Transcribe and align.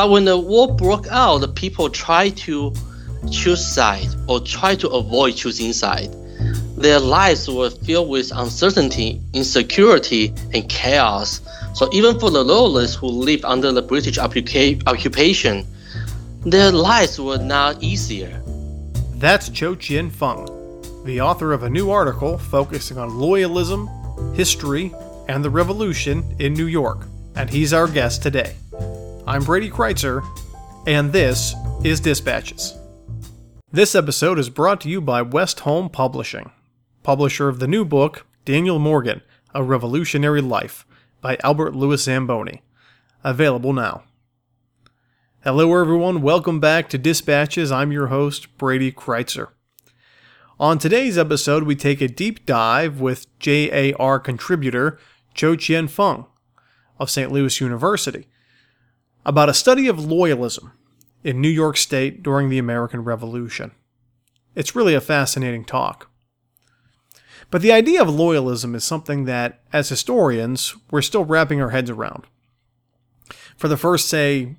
But 0.00 0.08
when 0.08 0.24
the 0.24 0.38
war 0.38 0.66
broke 0.66 1.08
out, 1.08 1.42
the 1.42 1.48
people 1.48 1.90
tried 1.90 2.34
to 2.48 2.72
choose 3.30 3.62
side 3.62 4.08
or 4.28 4.40
try 4.40 4.74
to 4.76 4.88
avoid 4.88 5.36
choosing 5.36 5.74
side. 5.74 6.10
Their 6.78 6.98
lives 6.98 7.50
were 7.50 7.68
filled 7.68 8.08
with 8.08 8.32
uncertainty, 8.34 9.20
insecurity, 9.34 10.32
and 10.54 10.66
chaos. 10.70 11.42
So 11.74 11.90
even 11.92 12.18
for 12.18 12.30
the 12.30 12.42
loyalists 12.42 12.96
who 12.96 13.08
lived 13.08 13.44
under 13.44 13.72
the 13.72 13.82
British 13.82 14.16
occupation, 14.16 15.66
their 16.46 16.72
lives 16.72 17.20
were 17.20 17.36
not 17.36 17.82
easier. 17.82 18.42
That's 19.16 19.50
Cho 19.50 19.74
Chien 19.74 20.08
Feng, 20.08 20.46
the 21.04 21.20
author 21.20 21.52
of 21.52 21.64
a 21.64 21.68
new 21.68 21.90
article 21.90 22.38
focusing 22.38 22.96
on 22.96 23.10
loyalism, 23.10 23.84
history, 24.34 24.94
and 25.28 25.44
the 25.44 25.50
revolution 25.50 26.24
in 26.38 26.54
New 26.54 26.68
York, 26.68 27.04
and 27.36 27.50
he's 27.50 27.74
our 27.74 27.86
guest 27.86 28.22
today. 28.22 28.54
I'm 29.30 29.44
Brady 29.44 29.70
Crytzer, 29.70 30.26
and 30.88 31.12
this 31.12 31.54
is 31.84 32.00
Dispatches. 32.00 32.76
This 33.70 33.94
episode 33.94 34.40
is 34.40 34.50
brought 34.50 34.80
to 34.80 34.88
you 34.88 35.00
by 35.00 35.22
Westholme 35.22 35.92
Publishing, 35.92 36.50
publisher 37.04 37.48
of 37.48 37.60
the 37.60 37.68
new 37.68 37.84
book, 37.84 38.26
Daniel 38.44 38.80
Morgan 38.80 39.22
A 39.54 39.62
Revolutionary 39.62 40.40
Life, 40.40 40.84
by 41.20 41.38
Albert 41.44 41.76
Louis 41.76 42.04
Zambone. 42.04 42.58
Available 43.22 43.72
now. 43.72 44.02
Hello, 45.44 45.80
everyone. 45.80 46.22
Welcome 46.22 46.58
back 46.58 46.88
to 46.88 46.98
Dispatches. 46.98 47.70
I'm 47.70 47.92
your 47.92 48.08
host, 48.08 48.58
Brady 48.58 48.90
Crytzer. 48.90 49.50
On 50.58 50.76
today's 50.76 51.16
episode, 51.16 51.62
we 51.62 51.76
take 51.76 52.00
a 52.00 52.08
deep 52.08 52.46
dive 52.46 53.00
with 53.00 53.28
JAR 53.38 54.18
contributor 54.18 54.98
Cho 55.34 55.54
Chien 55.54 55.86
Feng 55.86 56.26
of 56.98 57.08
St. 57.08 57.30
Louis 57.30 57.60
University 57.60 58.26
about 59.30 59.48
a 59.48 59.54
study 59.54 59.86
of 59.86 59.98
loyalism 59.98 60.72
in 61.22 61.40
New 61.40 61.48
York 61.48 61.76
State 61.76 62.20
during 62.20 62.48
the 62.48 62.58
American 62.58 63.04
Revolution. 63.04 63.70
It's 64.56 64.74
really 64.74 64.92
a 64.92 65.00
fascinating 65.00 65.64
talk. 65.64 66.10
But 67.48 67.62
the 67.62 67.70
idea 67.70 68.02
of 68.02 68.08
loyalism 68.08 68.74
is 68.74 68.82
something 68.82 69.26
that, 69.26 69.60
as 69.72 69.88
historians, 69.88 70.74
we're 70.90 71.00
still 71.00 71.24
wrapping 71.24 71.62
our 71.62 71.70
heads 71.70 71.90
around. 71.90 72.24
For 73.56 73.68
the 73.68 73.76
first, 73.76 74.08
say, 74.08 74.56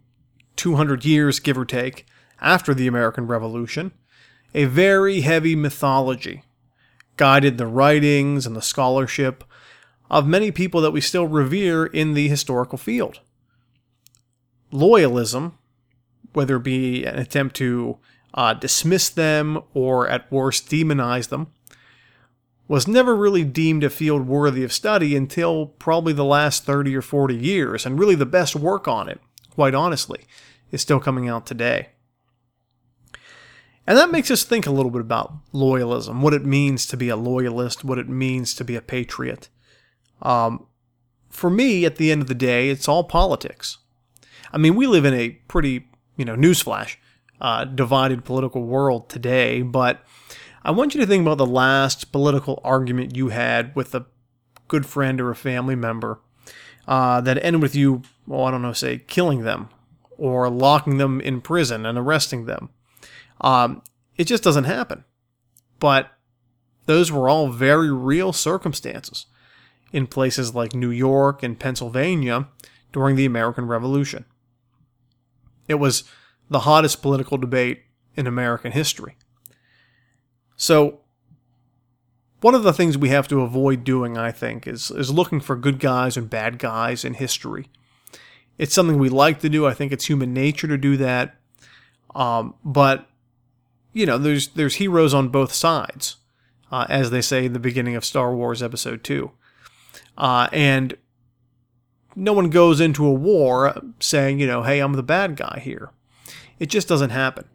200 0.56 1.04
years, 1.04 1.42
give 1.42 1.58
or 1.58 1.66
take, 1.66 2.06
after 2.40 2.74
the 2.74 2.88
American 2.88 3.28
Revolution, 3.28 3.92
a 4.54 4.64
very 4.64 5.20
heavy 5.20 5.54
mythology 5.54 6.44
guided 7.18 7.58
the 7.58 7.68
writings 7.68 8.46
and 8.48 8.56
the 8.56 8.62
scholarship 8.62 9.44
of 10.10 10.26
many 10.26 10.50
people 10.50 10.80
that 10.80 10.92
we 10.92 11.02
still 11.02 11.28
revere 11.28 11.86
in 11.86 12.14
the 12.14 12.30
historical 12.30 12.78
field 12.78 13.20
loyalism, 14.72 15.54
whether 16.34 16.58
it 16.58 16.64
be 16.64 17.06
an 17.06 17.20
attempt 17.20 17.56
to 17.58 17.98
uh, 18.34 18.54
dismiss 18.54 19.10
them 19.10 19.62
or 19.74 20.08
at 20.08 20.32
worst 20.32 20.70
demonize 20.70 21.30
them, 21.30 21.48
was 22.68 22.88
never 22.88 23.16
really 23.16 23.44
deemed 23.44 23.84
a 23.84 23.90
field 23.90 24.26
worthy 24.28 24.64
of 24.64 24.72
study 24.72 25.16
until 25.16 25.66
probably 25.66 26.14
the 26.14 26.24
last 26.24 26.64
30 26.64 26.96
or 26.96 27.02
40 27.02 27.36
years, 27.36 27.86
and 27.86 28.00
really 28.00 28.16
the 28.16 28.26
best 28.26 28.56
work 28.56 28.88
on 28.88 29.10
it, 29.10 29.20
quite 29.50 29.76
honestly, 29.76 30.22
is 30.72 30.82
still 30.82 31.00
coming 31.00 31.28
out 31.28 31.46
today. 31.46 31.90
And 33.86 33.98
that 33.98 34.12
makes 34.12 34.32
us 34.32 34.44
think 34.44 34.66
a 34.66 34.72
little 34.72 34.92
bit 34.92 35.02
about 35.02 35.34
loyalism, 35.54 36.22
what 36.22 36.34
it 36.34 36.46
means 36.46 36.86
to 36.86 36.96
be 36.96 37.10
a 37.10 37.18
loyalist, 37.18 37.84
what 37.84 37.98
it 37.98 38.08
means 38.08 38.54
to 38.56 38.64
be 38.64 38.78
a 38.78 38.82
patriot. 38.82 39.50
Um, 40.22 40.68
for 41.30 41.50
me, 41.50 41.84
at 41.84 41.98
the 41.98 42.10
end 42.10 42.22
of 42.22 42.30
the 42.30 42.36
day, 42.36 42.70
it's 42.70 42.88
all 42.88 43.04
politics. 43.04 43.80
I 44.52 44.58
mean, 44.58 44.76
we 44.76 44.88
live 44.88 45.06
in 45.06 45.14
a 45.14 45.30
pretty, 45.30 45.88
you 46.18 46.26
know, 46.26 46.36
newsflash, 46.36 46.98
uh, 47.40 47.66
divided 47.66 48.26
political 48.26 48.64
world 48.64 49.10
today, 49.10 49.62
but 49.62 50.04
I 50.64 50.72
want 50.72 50.94
you 50.94 51.02
to 51.02 51.08
think 51.08 51.22
about 51.22 51.38
the 51.38 51.46
last 51.46 52.12
political 52.12 52.60
argument 52.64 53.16
you 53.16 53.30
had 53.30 53.76
with 53.76 53.96
a 53.96 54.06
good 54.68 54.86
friend 54.86 55.20
or 55.20 55.32
a 55.32 55.36
family 55.36 55.76
member 55.76 56.20
uh, 56.88 57.22
that 57.22 57.44
ended 57.44 57.62
with 57.62 57.76
you, 57.76 58.04
well, 58.28 58.46
I 58.46 58.52
don't 58.52 58.62
know, 58.62 58.74
say, 58.74 59.00
killing 59.00 59.42
them 59.42 59.70
or 60.18 60.50
locking 60.50 60.98
them 60.98 61.20
in 61.20 61.42
prison 61.42 61.86
and 61.86 61.98
arresting 61.98 62.46
them. 62.46 62.70
Um, 63.42 63.82
it 64.18 64.26
just 64.26 64.44
doesn't 64.44 64.66
happen. 64.66 65.04
But 65.80 66.12
those 66.86 67.12
were 67.12 67.28
all 67.28 67.48
very 67.48 67.92
real 67.92 68.34
circumstances 68.34 69.26
in 69.92 70.08
places 70.08 70.54
like 70.54 70.76
New 70.76 70.92
York 70.92 71.42
and 71.42 71.60
Pennsylvania 71.60 72.48
during 72.94 73.16
the 73.16 73.26
American 73.26 73.66
Revolution. 73.66 74.26
It 75.72 75.80
was 75.80 76.04
the 76.50 76.60
hottest 76.60 77.02
political 77.02 77.38
debate 77.38 77.84
in 78.16 78.28
American 78.28 78.74
history. 78.74 79.16
So, 80.58 81.00
one 82.42 82.56
of 82.56 82.64
the 82.64 82.74
things 82.74 82.98
we 82.98 83.10
have 83.10 83.28
to 83.30 83.42
avoid 83.42 83.84
doing, 83.84 84.18
I 84.18 84.32
think, 84.32 84.68
is, 84.68 84.92
is 84.92 85.12
looking 85.12 85.40
for 85.40 85.56
good 85.56 85.80
guys 85.80 86.18
and 86.18 86.30
bad 86.30 86.60
guys 86.60 87.06
in 87.06 87.16
history. 87.16 87.70
It's 88.58 88.74
something 88.74 89.00
we 89.00 89.10
like 89.10 89.40
to 89.40 89.50
do. 89.50 89.66
I 89.66 89.74
think 89.74 89.92
it's 89.92 90.06
human 90.06 90.34
nature 90.34 90.68
to 90.68 90.78
do 90.78 90.98
that. 90.98 91.36
Um, 92.14 92.56
but, 92.66 93.08
you 93.94 94.06
know, 94.06 94.18
there's, 94.18 94.50
there's 94.50 94.76
heroes 94.76 95.14
on 95.14 95.30
both 95.30 95.54
sides, 95.54 96.18
uh, 96.72 96.86
as 96.90 97.12
they 97.12 97.22
say 97.22 97.46
in 97.46 97.54
the 97.54 97.60
beginning 97.60 97.96
of 97.96 98.04
Star 98.04 98.36
Wars 98.36 98.62
Episode 98.62 99.04
2. 99.04 99.32
Uh, 100.18 100.48
and 100.52 100.98
no 102.16 102.34
one 102.34 102.50
goes 102.50 102.80
into 102.80 103.06
a 103.06 103.14
war 103.14 103.82
saying, 104.00 104.40
you 104.40 104.48
know, 104.48 104.64
hey, 104.64 104.80
I'm 104.80 104.94
the 104.94 105.04
bad 105.04 105.36
guy 105.36 105.62
here. 105.64 105.92
It 106.60 106.68
just 106.68 106.88
doesn't 106.88 107.10
happen. 107.10 107.46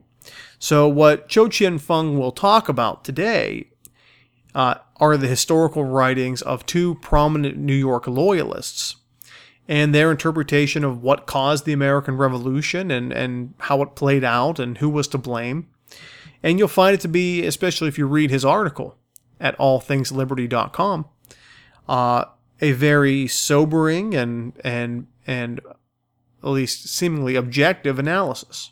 So, 0.58 0.88
what 0.88 1.28
Cho 1.28 1.48
Chien 1.48 1.78
Feng 1.78 2.18
will 2.18 2.32
talk 2.32 2.68
about 2.68 3.04
today 3.04 3.68
uh, 4.54 4.76
are 4.96 5.16
the 5.16 5.28
historical 5.28 5.84
writings 5.84 6.42
of 6.42 6.64
two 6.66 6.94
prominent 6.96 7.58
New 7.58 7.74
York 7.74 8.06
loyalists 8.06 8.96
and 9.68 9.94
their 9.94 10.10
interpretation 10.10 10.84
of 10.84 11.02
what 11.02 11.26
caused 11.26 11.64
the 11.64 11.72
American 11.72 12.16
Revolution 12.16 12.90
and, 12.90 13.12
and 13.12 13.54
how 13.58 13.82
it 13.82 13.94
played 13.94 14.24
out 14.24 14.58
and 14.58 14.78
who 14.78 14.88
was 14.88 15.08
to 15.08 15.18
blame. 15.18 15.68
And 16.42 16.58
you'll 16.58 16.68
find 16.68 16.94
it 16.94 17.00
to 17.02 17.08
be, 17.08 17.44
especially 17.44 17.88
if 17.88 17.98
you 17.98 18.06
read 18.06 18.30
his 18.30 18.44
article 18.44 18.96
at 19.40 19.58
allthingsliberty.com, 19.58 21.06
uh, 21.88 22.24
a 22.60 22.72
very 22.72 23.26
sobering 23.26 24.14
and 24.14 24.52
and 24.64 25.06
and 25.26 25.60
at 26.42 26.48
least 26.48 26.88
seemingly 26.88 27.34
objective 27.34 27.98
analysis. 27.98 28.70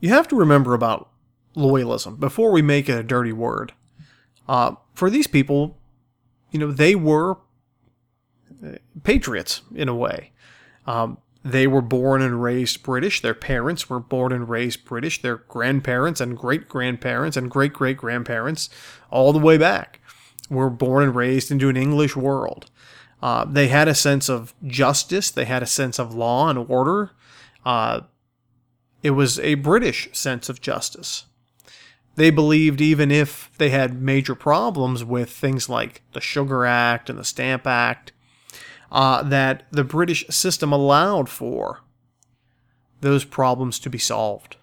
You 0.00 0.10
have 0.10 0.28
to 0.28 0.36
remember 0.36 0.74
about 0.74 1.10
loyalism 1.56 2.18
before 2.20 2.50
we 2.50 2.62
make 2.62 2.88
it 2.88 2.98
a 2.98 3.02
dirty 3.02 3.32
word. 3.32 3.72
Uh, 4.48 4.72
for 4.94 5.10
these 5.10 5.26
people, 5.26 5.78
you 6.50 6.58
know, 6.58 6.70
they 6.70 6.94
were 6.94 7.38
uh, 8.64 8.76
patriots 9.02 9.62
in 9.74 9.88
a 9.88 9.94
way. 9.94 10.32
Um, 10.86 11.18
they 11.44 11.66
were 11.66 11.82
born 11.82 12.22
and 12.22 12.42
raised 12.42 12.82
British. 12.82 13.20
Their 13.20 13.34
parents 13.34 13.88
were 13.88 14.00
born 14.00 14.32
and 14.32 14.48
raised 14.48 14.84
British. 14.84 15.22
Their 15.22 15.36
grandparents 15.36 16.20
and 16.20 16.36
great 16.36 16.68
grandparents 16.68 17.36
and 17.36 17.50
great 17.50 17.72
great 17.72 17.96
grandparents, 17.96 18.68
all 19.10 19.32
the 19.32 19.38
way 19.38 19.56
back 19.56 20.00
were 20.48 20.70
born 20.70 21.04
and 21.04 21.14
raised 21.14 21.50
into 21.50 21.68
an 21.68 21.76
English 21.76 22.16
world. 22.16 22.70
Uh, 23.22 23.44
they 23.44 23.68
had 23.68 23.88
a 23.88 23.94
sense 23.94 24.28
of 24.28 24.54
justice, 24.66 25.30
they 25.30 25.44
had 25.44 25.62
a 25.62 25.66
sense 25.66 25.98
of 25.98 26.14
law 26.14 26.48
and 26.48 26.58
order. 26.58 27.10
Uh, 27.64 28.02
it 29.02 29.10
was 29.10 29.38
a 29.40 29.54
British 29.54 30.08
sense 30.12 30.48
of 30.48 30.60
justice. 30.60 31.26
They 32.16 32.30
believed 32.30 32.80
even 32.80 33.10
if 33.10 33.50
they 33.58 33.70
had 33.70 34.00
major 34.00 34.34
problems 34.34 35.04
with 35.04 35.30
things 35.30 35.68
like 35.68 36.02
the 36.12 36.20
Sugar 36.20 36.64
Act 36.64 37.10
and 37.10 37.18
the 37.18 37.24
Stamp 37.24 37.66
Act, 37.66 38.12
uh, 38.90 39.22
that 39.22 39.64
the 39.70 39.84
British 39.84 40.26
system 40.28 40.72
allowed 40.72 41.28
for 41.28 41.80
those 43.00 43.24
problems 43.24 43.78
to 43.80 43.90
be 43.90 43.98
solved, 43.98 44.56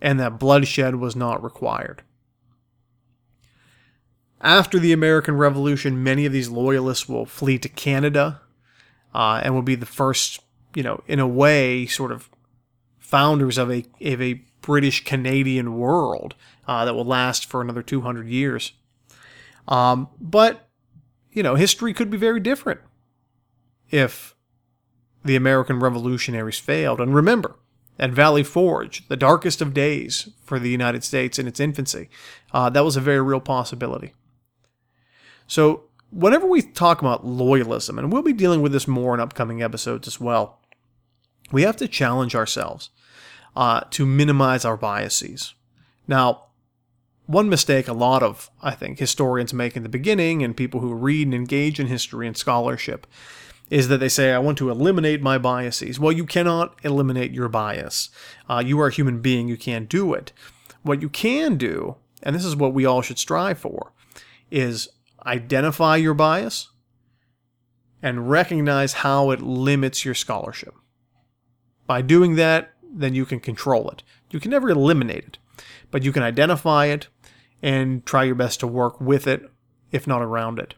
and 0.00 0.18
that 0.18 0.38
bloodshed 0.38 0.96
was 0.96 1.14
not 1.14 1.42
required. 1.42 2.02
After 4.46 4.78
the 4.78 4.92
American 4.92 5.36
Revolution, 5.36 6.04
many 6.04 6.24
of 6.24 6.32
these 6.32 6.48
loyalists 6.48 7.08
will 7.08 7.26
flee 7.26 7.58
to 7.58 7.68
Canada 7.68 8.42
uh, 9.12 9.40
and 9.42 9.52
will 9.52 9.62
be 9.62 9.74
the 9.74 9.86
first, 9.86 10.38
you 10.72 10.84
know, 10.84 11.02
in 11.08 11.18
a 11.18 11.26
way, 11.26 11.84
sort 11.86 12.12
of 12.12 12.30
founders 13.00 13.58
of 13.58 13.72
a 13.72 13.84
of 14.00 14.22
a 14.22 14.44
British 14.60 15.02
Canadian 15.02 15.76
world 15.76 16.36
uh, 16.68 16.84
that 16.84 16.94
will 16.94 17.04
last 17.04 17.46
for 17.46 17.60
another 17.60 17.82
200 17.82 18.28
years. 18.28 18.70
Um, 19.66 20.10
but 20.20 20.68
you 21.32 21.42
know, 21.42 21.56
history 21.56 21.92
could 21.92 22.08
be 22.08 22.16
very 22.16 22.38
different 22.38 22.78
if 23.90 24.36
the 25.24 25.34
American 25.34 25.80
revolutionaries 25.80 26.60
failed. 26.60 27.00
And 27.00 27.12
remember, 27.12 27.56
at 27.98 28.12
Valley 28.12 28.44
Forge, 28.44 29.08
the 29.08 29.16
darkest 29.16 29.60
of 29.60 29.74
days 29.74 30.28
for 30.44 30.60
the 30.60 30.70
United 30.70 31.02
States 31.02 31.36
in 31.36 31.48
its 31.48 31.58
infancy, 31.58 32.08
uh, 32.52 32.70
that 32.70 32.84
was 32.84 32.96
a 32.96 33.00
very 33.00 33.20
real 33.20 33.40
possibility. 33.40 34.14
So, 35.46 35.84
whenever 36.10 36.46
we 36.46 36.62
talk 36.62 37.00
about 37.00 37.24
loyalism, 37.24 37.98
and 37.98 38.12
we'll 38.12 38.22
be 38.22 38.32
dealing 38.32 38.62
with 38.62 38.72
this 38.72 38.88
more 38.88 39.14
in 39.14 39.20
upcoming 39.20 39.62
episodes 39.62 40.06
as 40.06 40.20
well, 40.20 40.60
we 41.52 41.62
have 41.62 41.76
to 41.76 41.88
challenge 41.88 42.34
ourselves 42.34 42.90
uh, 43.54 43.80
to 43.90 44.04
minimize 44.06 44.64
our 44.64 44.76
biases. 44.76 45.54
Now, 46.08 46.44
one 47.26 47.48
mistake 47.48 47.88
a 47.88 47.92
lot 47.92 48.22
of, 48.22 48.50
I 48.62 48.72
think, 48.72 48.98
historians 48.98 49.52
make 49.52 49.76
in 49.76 49.82
the 49.82 49.88
beginning 49.88 50.42
and 50.42 50.56
people 50.56 50.80
who 50.80 50.94
read 50.94 51.26
and 51.26 51.34
engage 51.34 51.80
in 51.80 51.88
history 51.88 52.26
and 52.26 52.36
scholarship 52.36 53.06
is 53.68 53.88
that 53.88 53.98
they 53.98 54.08
say, 54.08 54.32
I 54.32 54.38
want 54.38 54.58
to 54.58 54.70
eliminate 54.70 55.20
my 55.20 55.38
biases. 55.38 55.98
Well, 55.98 56.12
you 56.12 56.24
cannot 56.24 56.78
eliminate 56.84 57.32
your 57.32 57.48
bias. 57.48 58.10
Uh, 58.48 58.62
you 58.64 58.80
are 58.80 58.86
a 58.86 58.92
human 58.92 59.20
being, 59.20 59.48
you 59.48 59.56
can't 59.56 59.88
do 59.88 60.14
it. 60.14 60.32
What 60.82 61.02
you 61.02 61.08
can 61.08 61.56
do, 61.56 61.96
and 62.22 62.36
this 62.36 62.44
is 62.44 62.54
what 62.54 62.74
we 62.74 62.86
all 62.86 63.02
should 63.02 63.18
strive 63.18 63.58
for, 63.58 63.92
is 64.52 64.88
identify 65.26 65.96
your 65.96 66.14
bias 66.14 66.70
and 68.02 68.30
recognize 68.30 68.94
how 68.94 69.30
it 69.30 69.40
limits 69.40 70.04
your 70.04 70.14
scholarship. 70.14 70.74
By 71.86 72.02
doing 72.02 72.36
that, 72.36 72.72
then 72.82 73.14
you 73.14 73.24
can 73.24 73.40
control 73.40 73.90
it. 73.90 74.02
You 74.30 74.40
can 74.40 74.50
never 74.50 74.70
eliminate 74.70 75.24
it, 75.24 75.38
but 75.90 76.02
you 76.02 76.12
can 76.12 76.22
identify 76.22 76.86
it 76.86 77.08
and 77.62 78.04
try 78.04 78.24
your 78.24 78.34
best 78.34 78.60
to 78.60 78.66
work 78.66 79.00
with 79.00 79.26
it, 79.26 79.50
if 79.90 80.06
not 80.06 80.22
around 80.22 80.58
it. 80.58 80.74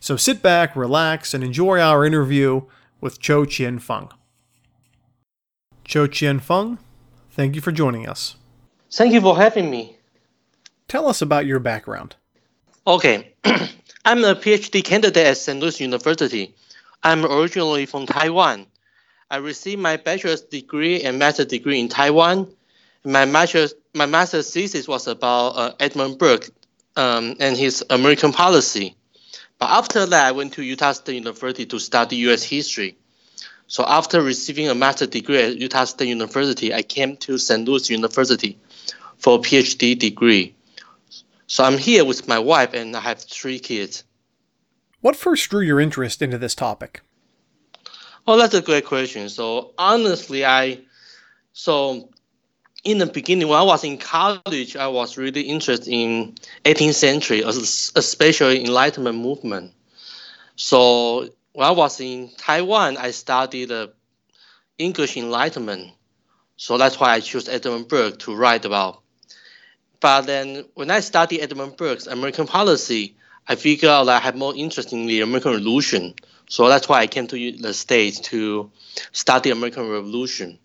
So 0.00 0.16
sit 0.16 0.42
back, 0.42 0.74
relax, 0.74 1.34
and 1.34 1.44
enjoy 1.44 1.80
our 1.80 2.04
interview 2.04 2.62
with 3.00 3.20
Cho 3.20 3.44
Chien 3.44 3.78
Feng. 3.78 4.08
Cho 5.84 6.06
Chien 6.06 6.40
Feng, 6.40 6.78
thank 7.30 7.54
you 7.54 7.60
for 7.60 7.72
joining 7.72 8.08
us. 8.08 8.36
Thank 8.90 9.12
you 9.12 9.20
for 9.20 9.36
having 9.36 9.70
me. 9.70 9.96
Tell 10.88 11.06
us 11.06 11.20
about 11.20 11.46
your 11.46 11.60
background. 11.60 12.16
Okay, 12.88 13.34
I'm 14.06 14.24
a 14.24 14.34
PhD 14.34 14.82
candidate 14.82 15.26
at 15.26 15.36
St. 15.36 15.60
Louis 15.60 15.78
University. 15.78 16.54
I'm 17.02 17.22
originally 17.26 17.84
from 17.84 18.06
Taiwan. 18.06 18.64
I 19.30 19.36
received 19.36 19.82
my 19.82 19.98
bachelor's 19.98 20.40
degree 20.40 21.02
and 21.02 21.18
master's 21.18 21.48
degree 21.48 21.80
in 21.80 21.90
Taiwan. 21.90 22.50
My 23.04 23.26
master's, 23.26 23.74
my 23.92 24.06
master's 24.06 24.50
thesis 24.50 24.88
was 24.88 25.06
about 25.06 25.48
uh, 25.48 25.74
Edmund 25.78 26.16
Burke 26.16 26.48
um, 26.96 27.36
and 27.40 27.58
his 27.58 27.84
American 27.90 28.32
policy. 28.32 28.96
But 29.58 29.68
after 29.68 30.06
that, 30.06 30.26
I 30.26 30.32
went 30.32 30.54
to 30.54 30.62
Utah 30.62 30.92
State 30.92 31.16
University 31.16 31.66
to 31.66 31.78
study 31.78 32.16
U.S. 32.16 32.42
history. 32.42 32.96
So 33.66 33.84
after 33.86 34.22
receiving 34.22 34.70
a 34.70 34.74
master's 34.74 35.08
degree 35.08 35.42
at 35.42 35.58
Utah 35.58 35.84
State 35.84 36.08
University, 36.08 36.72
I 36.72 36.80
came 36.80 37.18
to 37.18 37.36
St. 37.36 37.68
Louis 37.68 37.90
University 37.90 38.58
for 39.18 39.34
a 39.34 39.42
PhD 39.42 39.98
degree. 39.98 40.54
So 41.48 41.64
I'm 41.64 41.78
here 41.78 42.04
with 42.04 42.28
my 42.28 42.38
wife 42.38 42.74
and 42.74 42.94
I 42.94 43.00
have 43.00 43.20
three 43.20 43.58
kids. 43.58 44.04
What 45.00 45.16
first 45.16 45.48
drew 45.48 45.62
your 45.62 45.80
interest 45.80 46.20
into 46.20 46.36
this 46.36 46.54
topic? 46.54 47.00
Oh, 48.26 48.36
that's 48.36 48.52
a 48.52 48.60
great 48.60 48.84
question. 48.84 49.30
So 49.30 49.72
honestly, 49.78 50.44
I 50.44 50.82
so 51.54 52.10
in 52.84 52.98
the 52.98 53.06
beginning 53.06 53.48
when 53.48 53.58
I 53.58 53.62
was 53.62 53.82
in 53.82 53.96
college, 53.96 54.76
I 54.76 54.88
was 54.88 55.16
really 55.16 55.40
interested 55.40 55.90
in 55.90 56.34
18th 56.66 56.94
century, 56.94 57.40
especially 57.40 58.62
Enlightenment 58.64 59.16
movement. 59.16 59.72
So 60.56 61.30
when 61.54 61.66
I 61.66 61.70
was 61.70 61.98
in 61.98 62.30
Taiwan, 62.36 62.98
I 62.98 63.12
studied 63.12 63.70
the 63.70 63.94
English 64.76 65.16
Enlightenment. 65.16 65.92
So 66.56 66.76
that's 66.76 67.00
why 67.00 67.12
I 67.14 67.20
chose 67.20 67.48
Edmund 67.48 67.88
Burke 67.88 68.18
to 68.20 68.34
write 68.34 68.66
about. 68.66 69.02
But 70.00 70.22
then 70.22 70.64
when 70.74 70.90
I 70.90 71.00
studied 71.00 71.40
Edmund 71.40 71.76
Burke's 71.76 72.06
American 72.06 72.46
policy, 72.46 73.16
I 73.46 73.56
figured 73.56 73.90
out 73.90 74.04
that 74.04 74.22
I 74.22 74.24
had 74.24 74.36
more 74.36 74.54
interest 74.54 74.92
in 74.92 75.06
the 75.06 75.22
American 75.22 75.52
Revolution. 75.52 76.14
So 76.48 76.68
that's 76.68 76.88
why 76.88 77.00
I 77.00 77.06
came 77.06 77.26
to 77.26 77.52
the 77.52 77.74
States 77.74 78.20
to 78.20 78.70
study 79.12 79.50
the 79.50 79.56
American 79.56 79.88
Revolution. 79.88 80.58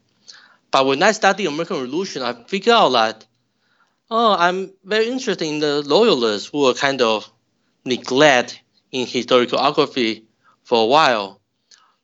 But 0.72 0.86
when 0.86 1.02
I 1.04 1.12
studied 1.12 1.48
American 1.48 1.78
Revolution, 1.78 2.22
I 2.22 2.34
figured 2.48 2.74
out 2.74 2.90
that, 2.90 3.26
oh, 4.10 4.36
I'm 4.38 4.72
very 4.84 5.08
interested 5.08 5.46
in 5.46 5.60
the 5.60 5.82
loyalists 5.82 6.50
who 6.50 6.62
were 6.62 6.74
kind 6.74 7.02
of 7.02 7.32
neglected 7.86 8.60
in 8.92 9.08
historiography 9.08 10.24
for 10.64 10.84
a 10.84 10.86
while. 10.86 11.42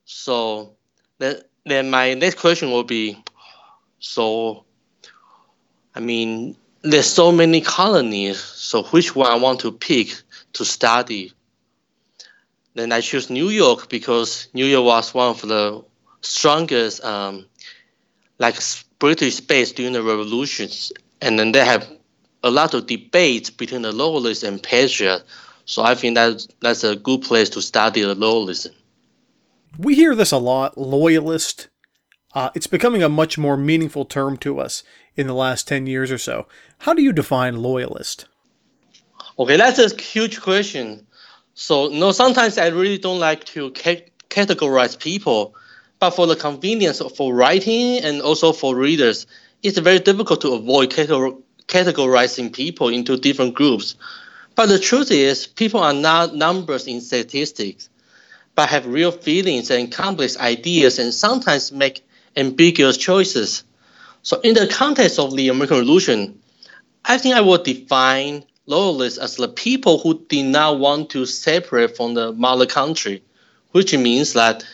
So 0.04 0.76
then, 1.18 1.40
then 1.64 1.90
my 1.90 2.14
next 2.14 2.38
question 2.38 2.70
will 2.70 2.84
be, 2.84 3.22
so, 3.98 4.64
I 5.94 6.00
mean, 6.00 6.56
there's 6.82 7.06
so 7.06 7.30
many 7.30 7.60
colonies, 7.60 8.38
so 8.38 8.84
which 8.84 9.14
one 9.14 9.30
I 9.30 9.36
want 9.36 9.60
to 9.60 9.72
pick 9.72 10.14
to 10.54 10.64
study? 10.64 11.32
Then 12.74 12.92
I 12.92 13.00
choose 13.00 13.28
New 13.28 13.48
York 13.48 13.88
because 13.88 14.48
New 14.54 14.66
York 14.66 14.84
was 14.84 15.14
one 15.14 15.28
of 15.28 15.40
the 15.42 15.84
strongest 16.22 17.04
um, 17.04 17.46
like 18.38 18.56
British 18.98 19.40
base 19.40 19.72
during 19.72 19.92
the 19.92 20.02
revolutions, 20.02 20.92
and 21.20 21.38
then 21.38 21.52
they 21.52 21.64
have 21.64 21.90
a 22.42 22.50
lot 22.50 22.72
of 22.72 22.86
debates 22.86 23.50
between 23.50 23.82
the 23.82 23.92
loyalists 23.92 24.44
and 24.44 24.62
patriots. 24.62 25.24
So 25.66 25.82
I 25.82 25.94
think 25.94 26.14
that 26.14 26.46
that's 26.60 26.84
a 26.84 26.96
good 26.96 27.22
place 27.22 27.50
to 27.50 27.62
study 27.62 28.02
the 28.02 28.14
loyalism. 28.14 28.72
We 29.78 29.94
hear 29.94 30.14
this 30.14 30.32
a 30.32 30.38
lot, 30.38 30.78
loyalist. 30.78 31.68
Uh, 32.34 32.50
it's 32.54 32.66
becoming 32.66 33.02
a 33.02 33.08
much 33.08 33.36
more 33.36 33.56
meaningful 33.56 34.04
term 34.04 34.36
to 34.38 34.58
us 34.58 34.82
in 35.20 35.26
the 35.26 35.34
last 35.34 35.68
10 35.68 35.86
years 35.86 36.10
or 36.10 36.18
so. 36.18 36.46
How 36.78 36.94
do 36.94 37.02
you 37.02 37.12
define 37.12 37.62
loyalist? 37.62 38.26
Okay, 39.38 39.56
that's 39.56 39.78
a 39.78 39.94
huge 39.94 40.40
question. 40.40 41.06
So, 41.54 41.88
no, 41.88 42.12
sometimes 42.12 42.58
I 42.58 42.68
really 42.68 42.98
don't 42.98 43.20
like 43.20 43.44
to 43.44 43.70
ca- 43.72 44.06
categorize 44.28 44.98
people 44.98 45.54
but 46.00 46.10
for 46.12 46.26
the 46.26 46.34
convenience 46.34 47.02
for 47.14 47.34
writing 47.34 47.98
and 47.98 48.22
also 48.22 48.52
for 48.52 48.74
readers, 48.74 49.26
it's 49.62 49.78
very 49.78 49.98
difficult 49.98 50.40
to 50.40 50.54
avoid 50.54 50.90
categorizing 50.90 52.52
people 52.52 52.88
into 52.88 53.18
different 53.18 53.54
groups. 53.54 53.96
But 54.56 54.66
the 54.66 54.78
truth 54.78 55.10
is, 55.10 55.46
people 55.46 55.80
are 55.80 55.92
not 55.92 56.34
numbers 56.34 56.86
in 56.86 57.02
statistics, 57.02 57.90
but 58.54 58.70
have 58.70 58.86
real 58.86 59.12
feelings 59.12 59.70
and 59.70 59.92
complex 59.92 60.38
ideas 60.38 60.98
and 60.98 61.12
sometimes 61.12 61.70
make 61.70 62.02
ambiguous 62.34 62.96
choices. 62.96 63.62
So, 64.22 64.40
in 64.40 64.54
the 64.54 64.66
context 64.66 65.18
of 65.18 65.34
the 65.34 65.48
American 65.48 65.78
Revolution, 65.78 66.38
I 67.04 67.16
think 67.18 67.34
I 67.34 67.40
would 67.40 67.64
define 67.64 68.44
loyalists 68.66 69.18
as 69.18 69.36
the 69.36 69.48
people 69.48 69.98
who 69.98 70.18
did 70.28 70.46
not 70.46 70.78
want 70.78 71.10
to 71.10 71.26
separate 71.26 71.96
from 71.96 72.14
the 72.14 72.32
mother 72.32 72.66
country, 72.66 73.22
which 73.72 73.96
means 73.96 74.34
that 74.34 74.64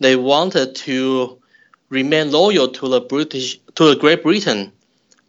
they 0.00 0.16
wanted 0.16 0.74
to 0.74 1.40
remain 1.88 2.32
loyal 2.32 2.68
to 2.68 2.88
the 2.88 3.00
British 3.00 3.58
to 3.76 3.84
the 3.90 3.96
Great 3.96 4.22
Britain, 4.22 4.72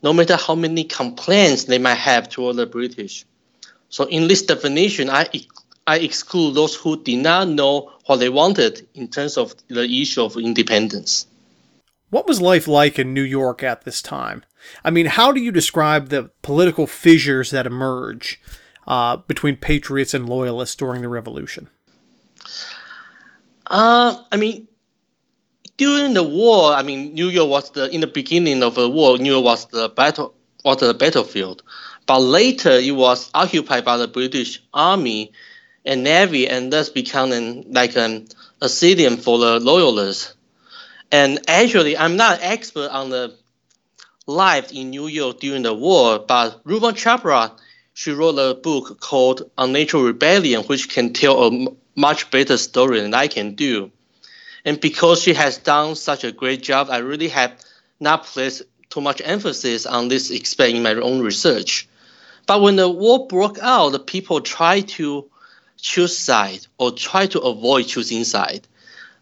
no 0.01 0.11
matter 0.11 0.35
how 0.35 0.55
many 0.55 0.83
complaints 0.83 1.65
they 1.65 1.77
might 1.77 1.95
have 1.95 2.29
toward 2.29 2.55
the 2.55 2.65
British. 2.65 3.25
So 3.89 4.05
in 4.05 4.27
this 4.27 4.41
definition, 4.41 5.09
I 5.09 5.29
I 5.85 5.99
exclude 5.99 6.55
those 6.55 6.75
who 6.75 7.01
did 7.01 7.19
not 7.19 7.47
know 7.47 7.93
what 8.07 8.17
they 8.17 8.29
wanted 8.29 8.87
in 8.93 9.07
terms 9.07 9.37
of 9.37 9.55
the 9.67 9.85
issue 9.85 10.23
of 10.23 10.35
independence. 10.35 11.27
What 12.09 12.27
was 12.27 12.39
life 12.39 12.67
like 12.67 12.97
in 12.97 13.13
New 13.13 13.23
York 13.23 13.63
at 13.63 13.83
this 13.83 14.01
time? 14.01 14.43
I 14.83 14.89
mean, 14.91 15.07
how 15.07 15.31
do 15.31 15.41
you 15.41 15.51
describe 15.51 16.09
the 16.09 16.31
political 16.41 16.87
fissures 16.87 17.51
that 17.51 17.67
emerge 17.67 18.41
uh, 18.87 19.17
between 19.17 19.57
patriots 19.57 20.13
and 20.13 20.27
loyalists 20.27 20.75
during 20.75 21.01
the 21.01 21.09
Revolution? 21.09 21.69
Uh, 23.65 24.23
I 24.31 24.37
mean, 24.37 24.67
during 25.77 26.13
the 26.13 26.23
war, 26.23 26.73
I 26.73 26.81
mean, 26.81 27.13
New 27.13 27.27
York 27.27 27.49
was 27.49 27.71
the 27.71 27.89
in 27.93 28.01
the 28.01 28.07
beginning 28.07 28.63
of 28.63 28.75
the 28.75 28.89
war. 28.89 29.17
New 29.17 29.33
York 29.33 29.45
was 29.45 29.65
the 29.65 29.89
battle 29.89 30.33
was 30.63 30.77
the 30.77 30.93
battlefield, 30.93 31.63
but 32.05 32.19
later 32.19 32.71
it 32.71 32.95
was 32.95 33.29
occupied 33.33 33.85
by 33.85 33.97
the 33.97 34.07
British 34.07 34.63
Army 34.73 35.33
and 35.85 36.03
Navy, 36.03 36.47
and 36.47 36.71
thus 36.71 36.89
become 36.89 37.31
an, 37.31 37.65
like 37.71 37.95
an 37.95 38.27
a 38.61 38.69
stadium 38.69 39.17
for 39.17 39.37
the 39.37 39.59
loyalists. 39.59 40.33
And 41.11 41.39
actually, 41.47 41.97
I'm 41.97 42.17
not 42.17 42.39
an 42.39 42.43
expert 42.43 42.89
on 42.91 43.09
the 43.09 43.35
life 44.25 44.71
in 44.73 44.89
New 44.89 45.07
York 45.07 45.39
during 45.39 45.63
the 45.63 45.73
war, 45.73 46.19
but 46.19 46.63
Ruma 46.65 46.91
Chopra, 46.93 47.51
she 47.93 48.11
wrote 48.11 48.37
a 48.37 48.53
book 48.53 48.99
called 48.99 49.49
Unnatural 49.57 50.03
Rebellion, 50.03 50.63
which 50.63 50.89
can 50.89 51.13
tell 51.13 51.47
a 51.47 51.67
much 51.95 52.29
better 52.29 52.57
story 52.57 52.99
than 53.01 53.13
I 53.13 53.27
can 53.27 53.55
do. 53.55 53.91
And 54.65 54.79
because 54.81 55.21
she 55.21 55.33
has 55.33 55.57
done 55.57 55.95
such 55.95 56.25
a 56.25 56.31
great 56.31 56.61
job, 56.61 56.89
I 56.89 56.97
really 56.97 57.29
have 57.29 57.57
not 57.99 58.25
placed 58.25 58.63
too 58.89 59.01
much 59.01 59.21
emphasis 59.23 59.85
on 59.85 60.09
this 60.09 60.29
aspect 60.29 60.75
in 60.75 60.83
my 60.83 60.93
own 60.93 61.21
research. 61.21 61.87
But 62.45 62.61
when 62.61 62.75
the 62.75 62.89
war 62.89 63.27
broke 63.27 63.59
out, 63.59 63.89
the 63.89 63.99
people 63.99 64.41
tried 64.41 64.89
to 64.89 65.29
choose 65.77 66.17
side 66.17 66.67
or 66.77 66.91
try 66.91 67.27
to 67.27 67.39
avoid 67.39 67.87
choosing 67.87 68.23
side. 68.23 68.67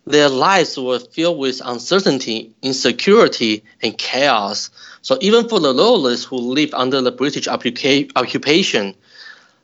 Their 0.05 0.29
lives 0.29 0.77
were 0.77 0.99
filled 0.99 1.39
with 1.39 1.61
uncertainty, 1.63 2.53
insecurity, 2.61 3.63
and 3.81 3.97
chaos. 3.97 4.69
So 5.01 5.17
even 5.21 5.49
for 5.49 5.59
the 5.59 5.73
loyalists 5.73 6.25
who 6.25 6.37
lived 6.37 6.73
under 6.73 7.01
the 7.01 7.11
British 7.11 7.47
occupation, 7.47 8.95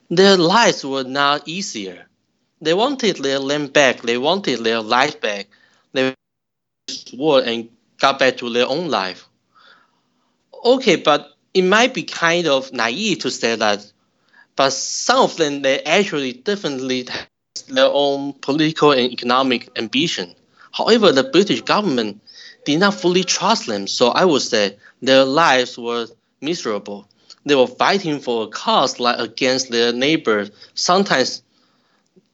their 0.09 0.37
lives 0.37 0.85
were 0.85 1.03
not 1.03 1.47
easier. 1.47 2.07
They 2.61 2.73
wanted 2.73 3.17
their 3.17 3.39
land 3.39 3.73
back. 3.73 4.01
They 4.01 4.17
wanted 4.17 4.63
their 4.63 4.81
life 4.81 5.19
back. 5.21 5.47
They 5.93 6.13
war 7.13 7.41
and 7.43 7.69
got 7.99 8.19
back 8.19 8.37
to 8.37 8.49
their 8.49 8.67
own 8.67 8.89
life. 8.89 9.27
Okay, 10.63 10.95
but 10.97 11.31
it 11.53 11.63
might 11.63 11.93
be 11.93 12.03
kind 12.03 12.47
of 12.47 12.71
naive 12.71 13.19
to 13.19 13.31
say 13.31 13.55
that, 13.55 13.85
but 14.55 14.71
some 14.73 15.19
of 15.23 15.37
them 15.37 15.61
they 15.61 15.81
actually 15.83 16.33
definitely 16.33 17.07
their 17.63 17.89
own 17.91 18.33
political 18.33 18.91
and 18.91 19.11
economic 19.11 19.69
ambition. 19.77 20.35
However, 20.71 21.11
the 21.11 21.23
British 21.23 21.61
government 21.61 22.21
did 22.65 22.79
not 22.79 22.93
fully 22.93 23.23
trust 23.23 23.67
them, 23.67 23.87
so 23.87 24.09
I 24.09 24.25
would 24.25 24.41
say 24.41 24.77
their 25.01 25.25
lives 25.25 25.77
were 25.77 26.07
miserable. 26.41 27.07
They 27.45 27.55
were 27.55 27.67
fighting 27.67 28.19
for 28.19 28.43
a 28.43 28.47
cause 28.47 28.99
like 28.99 29.19
against 29.19 29.71
their 29.71 29.91
neighbors, 29.91 30.51
sometimes 30.75 31.43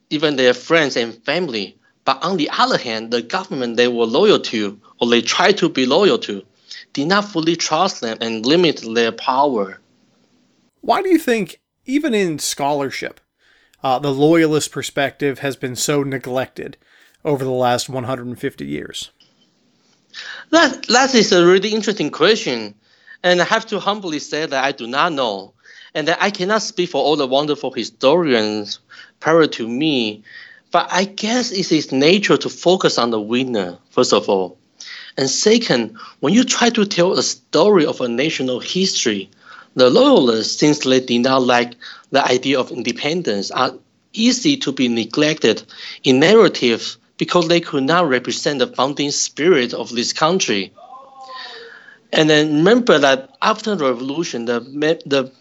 even 0.09 0.35
their 0.35 0.53
friends 0.53 0.97
and 0.97 1.13
family. 1.23 1.77
But 2.05 2.23
on 2.23 2.37
the 2.37 2.49
other 2.49 2.77
hand, 2.77 3.11
the 3.11 3.21
government 3.21 3.77
they 3.77 3.87
were 3.87 4.05
loyal 4.05 4.39
to, 4.39 4.79
or 4.99 5.09
they 5.09 5.21
tried 5.21 5.57
to 5.57 5.69
be 5.69 5.85
loyal 5.85 6.17
to, 6.19 6.43
did 6.93 7.07
not 7.07 7.25
fully 7.25 7.55
trust 7.55 8.01
them 8.01 8.17
and 8.21 8.45
limit 8.45 8.83
their 8.93 9.11
power. 9.11 9.79
Why 10.81 11.01
do 11.01 11.09
you 11.09 11.19
think, 11.19 11.59
even 11.85 12.13
in 12.13 12.39
scholarship, 12.39 13.19
uh, 13.83 13.99
the 13.99 14.13
loyalist 14.13 14.71
perspective 14.71 15.39
has 15.39 15.55
been 15.55 15.75
so 15.75 16.03
neglected 16.03 16.77
over 17.23 17.43
the 17.43 17.51
last 17.51 17.89
150 17.89 18.65
years? 18.65 19.11
That, 20.49 20.87
that 20.87 21.13
is 21.13 21.31
a 21.31 21.45
really 21.45 21.73
interesting 21.73 22.09
question. 22.09 22.75
And 23.23 23.41
I 23.41 23.45
have 23.45 23.65
to 23.67 23.79
humbly 23.79 24.19
say 24.19 24.45
that 24.45 24.63
I 24.63 24.71
do 24.71 24.87
not 24.87 25.13
know. 25.13 25.53
And 25.93 26.07
that 26.07 26.21
I 26.21 26.31
cannot 26.31 26.61
speak 26.61 26.91
for 26.91 27.01
all 27.01 27.15
the 27.15 27.27
wonderful 27.27 27.71
historians 27.71 28.79
prior 29.19 29.47
to 29.47 29.67
me. 29.67 30.23
But 30.71 30.87
I 30.91 31.05
guess 31.05 31.51
it 31.51 31.71
is 31.71 31.91
nature 31.91 32.37
to 32.37 32.49
focus 32.49 32.97
on 32.97 33.11
the 33.11 33.21
winner, 33.21 33.77
first 33.89 34.13
of 34.13 34.29
all. 34.29 34.57
And 35.17 35.29
second, 35.29 35.97
when 36.19 36.33
you 36.33 36.43
try 36.43 36.69
to 36.69 36.85
tell 36.85 37.13
a 37.13 37.23
story 37.23 37.85
of 37.85 38.01
a 38.01 38.07
national 38.07 38.59
history, 38.59 39.29
the 39.77 39.91
loyalists, 39.91 40.57
since 40.57 40.79
they 40.79 40.99
did 40.99 41.19
not 41.19 41.43
like 41.43 41.75
the 42.09 42.25
idea 42.25 42.59
of 42.59 42.71
independence, 42.71 43.51
are 43.51 43.73
easy 44.11 44.57
to 44.57 44.71
be 44.71 44.87
neglected 44.87 45.61
in 46.03 46.19
narratives 46.19 46.97
because 47.17 47.47
they 47.47 47.59
could 47.59 47.83
not 47.83 48.09
represent 48.09 48.57
the 48.57 48.65
founding 48.65 49.11
spirit 49.11 49.75
of 49.75 49.91
this 49.91 50.13
country. 50.13 50.73
And 52.11 52.27
then 52.27 52.57
remember 52.57 52.97
that 52.97 53.37
after 53.43 53.75
the 53.75 53.85
revolution, 53.85 54.45
the, 54.45 54.61
the, 55.05 55.31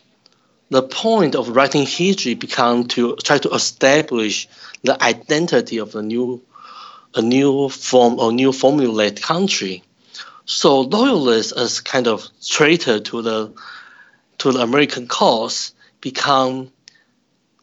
the 0.68 0.82
point 0.82 1.34
of 1.34 1.48
writing 1.48 1.86
history 1.86 2.34
became 2.34 2.88
to 2.88 3.16
try 3.16 3.38
to 3.38 3.50
establish 3.54 4.48
the 4.82 5.02
identity 5.02 5.78
of 5.78 5.94
a 5.94 6.02
new 6.02 6.42
a 7.14 7.22
new 7.22 7.70
form 7.70 8.18
or 8.18 8.30
new 8.30 8.52
formulated 8.52 9.22
country. 9.22 9.82
So 10.44 10.82
loyalists 10.82 11.52
as 11.52 11.80
kind 11.80 12.06
of 12.06 12.28
traitor 12.46 13.00
to 13.00 13.22
the 13.22 13.52
to 14.38 14.52
the 14.52 14.60
American 14.60 15.06
cause 15.06 15.74
become 16.00 16.70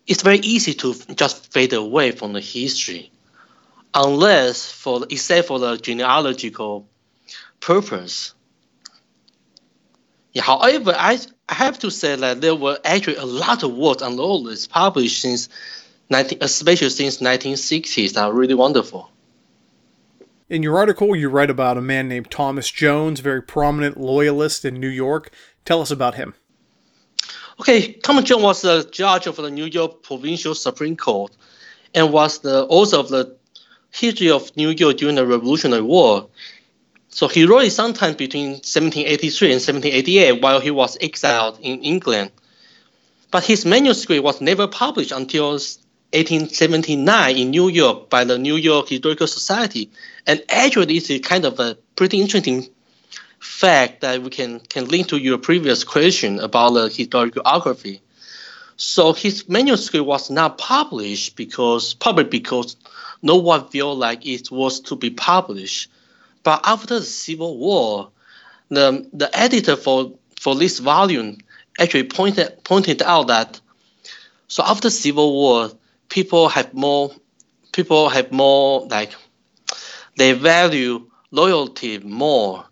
it's 0.05 0.21
very 0.21 0.39
easy 0.39 0.73
to 0.73 0.93
just 1.15 1.51
fade 1.53 1.73
away 1.73 2.11
from 2.11 2.33
the 2.33 2.41
history 2.41 3.11
unless 3.93 4.69
for 4.71 5.05
except 5.09 5.47
for 5.47 5.59
the 5.59 5.77
genealogical 5.77 6.87
purpose. 7.59 8.33
Yeah, 10.33 10.41
however, 10.41 10.93
I, 10.97 11.19
I 11.47 11.53
have 11.53 11.77
to 11.79 11.91
say 11.91 12.15
that 12.15 12.41
there 12.41 12.55
were 12.55 12.79
actually 12.83 13.17
a 13.17 13.25
lot 13.25 13.63
of 13.63 13.73
works 13.73 14.01
on 14.01 14.17
loyalists 14.17 14.67
published 14.67 15.21
since 15.21 15.47
19, 16.09 16.39
especially 16.41 16.89
since 16.89 17.19
1960s 17.19 18.13
that 18.13 18.23
are 18.23 18.33
really 18.33 18.55
wonderful. 18.55 19.09
In 20.49 20.63
your 20.63 20.77
article, 20.77 21.15
you 21.15 21.29
write 21.29 21.49
about 21.49 21.77
a 21.77 21.81
man 21.81 22.07
named 22.07 22.29
Thomas 22.29 22.69
Jones, 22.69 23.19
very 23.19 23.41
prominent 23.41 23.99
loyalist 23.99 24.65
in 24.65 24.79
New 24.79 24.89
York. 24.89 25.31
Tell 25.65 25.81
us 25.81 25.91
about 25.91 26.15
him. 26.15 26.33
Okay, 27.59 27.93
Thomas 27.93 28.23
Jones 28.23 28.43
was 28.43 28.61
the 28.61 28.89
judge 28.91 29.27
of 29.27 29.35
the 29.35 29.51
New 29.51 29.65
York 29.65 30.01
Provincial 30.01 30.55
Supreme 30.55 30.97
Court 30.97 31.31
and 31.93 32.11
was 32.11 32.39
the 32.39 32.65
author 32.65 32.97
of 32.97 33.09
the 33.09 33.37
history 33.91 34.31
of 34.31 34.55
New 34.57 34.69
York 34.69 34.97
during 34.97 35.15
the 35.15 35.25
Revolutionary 35.25 35.83
War. 35.83 36.27
So 37.09 37.27
he 37.27 37.45
wrote 37.45 37.65
it 37.65 37.71
sometime 37.71 38.15
between 38.15 38.53
1783 38.53 39.47
and 39.49 39.61
1788 39.61 40.41
while 40.41 40.59
he 40.59 40.71
was 40.71 40.97
exiled 40.99 41.59
in 41.61 41.83
England. 41.83 42.31
But 43.29 43.43
his 43.43 43.65
manuscript 43.65 44.23
was 44.23 44.41
never 44.41 44.67
published 44.67 45.11
until 45.11 45.51
1879 45.51 47.37
in 47.37 47.51
New 47.51 47.67
York 47.67 48.09
by 48.09 48.23
the 48.23 48.39
New 48.39 48.55
York 48.55 48.89
Historical 48.89 49.27
Society. 49.27 49.91
And 50.25 50.43
actually, 50.49 50.97
it's 50.97 51.27
kind 51.27 51.45
of 51.45 51.59
a 51.59 51.77
pretty 51.95 52.19
interesting 52.19 52.67
fact 53.43 54.01
that 54.01 54.21
we 54.21 54.29
can, 54.29 54.59
can 54.61 54.85
link 54.85 55.07
to 55.07 55.17
your 55.17 55.37
previous 55.37 55.83
question 55.83 56.39
about 56.39 56.73
the 56.73 56.87
historiography. 56.87 57.99
So 58.77 59.13
his 59.13 59.47
manuscript 59.47 60.05
was 60.05 60.29
not 60.29 60.57
published 60.57 61.35
because 61.35 61.93
probably 61.93 62.23
because 62.23 62.75
no 63.21 63.37
one 63.37 63.67
felt 63.67 63.97
like 63.97 64.25
it 64.25 64.49
was 64.49 64.79
to 64.81 64.95
be 64.95 65.09
published. 65.09 65.89
But 66.43 66.61
after 66.63 66.99
the 66.99 67.05
Civil 67.05 67.57
War, 67.57 68.09
the, 68.69 69.07
the 69.13 69.29
editor 69.37 69.75
for, 69.75 70.13
for 70.39 70.55
this 70.55 70.79
volume 70.79 71.37
actually 71.79 72.03
pointed 72.03 72.63
pointed 72.63 73.01
out 73.01 73.27
that 73.27 73.59
so 74.47 74.63
after 74.63 74.89
Civil 74.89 75.33
War, 75.33 75.71
people 76.09 76.47
have 76.49 76.73
more 76.73 77.11
people 77.71 78.09
have 78.09 78.31
more 78.31 78.85
like 78.87 79.13
they 80.15 80.33
value 80.33 81.09
loyalty 81.31 81.97
more. 81.99 82.65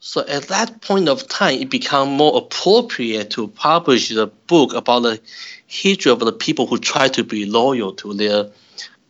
So 0.00 0.24
at 0.26 0.44
that 0.48 0.80
point 0.80 1.08
of 1.08 1.26
time, 1.28 1.60
it 1.60 1.70
became 1.70 2.08
more 2.08 2.38
appropriate 2.38 3.30
to 3.30 3.48
publish 3.48 4.10
a 4.12 4.26
book 4.26 4.72
about 4.74 5.00
the 5.00 5.20
history 5.66 6.12
of 6.12 6.20
the 6.20 6.32
people 6.32 6.66
who 6.66 6.78
try 6.78 7.08
to 7.08 7.24
be 7.24 7.46
loyal 7.46 7.92
to 7.94 8.14
their 8.14 8.50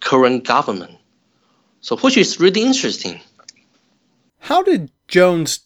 current 0.00 0.44
government. 0.44 0.96
So 1.80 1.96
which 1.98 2.16
is 2.16 2.40
really 2.40 2.62
interesting. 2.62 3.20
How 4.40 4.62
did 4.62 4.90
Jones 5.08 5.60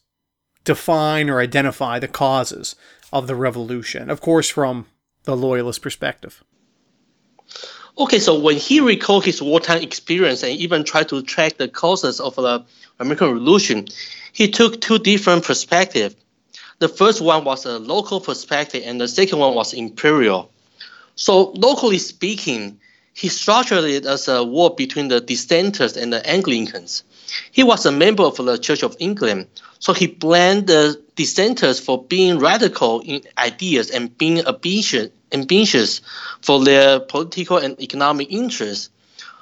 define 0.64 1.30
or 1.30 1.40
identify 1.40 1.98
the 1.98 2.08
causes 2.08 2.74
of 3.12 3.26
the 3.26 3.34
revolution? 3.34 4.10
Of 4.10 4.20
course, 4.20 4.48
from 4.48 4.86
the 5.24 5.36
loyalist 5.36 5.82
perspective. 5.82 6.42
Okay, 7.99 8.18
so 8.18 8.38
when 8.38 8.56
he 8.56 8.80
recalled 8.80 9.25
his 9.25 9.42
wartime 9.42 9.82
experience 9.82 10.42
and 10.42 10.52
even 10.52 10.82
tried 10.82 11.11
to 11.11 11.22
track 11.22 11.58
the 11.58 11.68
causes 11.68 12.20
of 12.20 12.37
the 12.37 12.64
American 12.99 13.28
Revolution, 13.28 13.88
he 14.32 14.50
took 14.50 14.80
two 14.80 14.99
different 14.99 15.44
perspectives. 15.44 16.16
The 16.78 16.88
first 16.88 17.20
one 17.20 17.44
was 17.44 17.66
a 17.66 17.78
local 17.78 18.20
perspective, 18.20 18.82
and 18.87 19.00
the 19.00 19.08
second 19.08 19.38
one 19.38 19.54
was 19.54 19.75
imperial. 19.75 20.50
So, 21.16 21.50
locally 21.50 21.99
speaking, 21.99 22.80
he 23.12 23.28
structured 23.28 23.84
it 23.84 24.06
as 24.06 24.26
a 24.26 24.42
war 24.42 24.75
between 24.75 25.08
the 25.08 25.20
dissenters 25.20 25.96
and 25.96 26.12
the 26.12 26.26
Anglicans. 26.28 27.04
He 27.50 27.62
was 27.62 27.86
a 27.86 27.92
member 27.92 28.22
of 28.22 28.36
the 28.36 28.56
Church 28.58 28.82
of 28.82 28.96
England, 28.98 29.46
so 29.78 29.92
he 29.92 30.06
blamed 30.06 30.66
the 30.66 31.00
dissenters 31.16 31.80
for 31.80 32.02
being 32.04 32.38
radical 32.38 33.00
in 33.00 33.22
ideas 33.38 33.90
and 33.90 34.16
being 34.16 34.40
ambitious, 34.46 35.08
ambitious 35.32 36.00
for 36.40 36.64
their 36.64 37.00
political 37.00 37.58
and 37.58 37.80
economic 37.80 38.30
interests. 38.30 38.90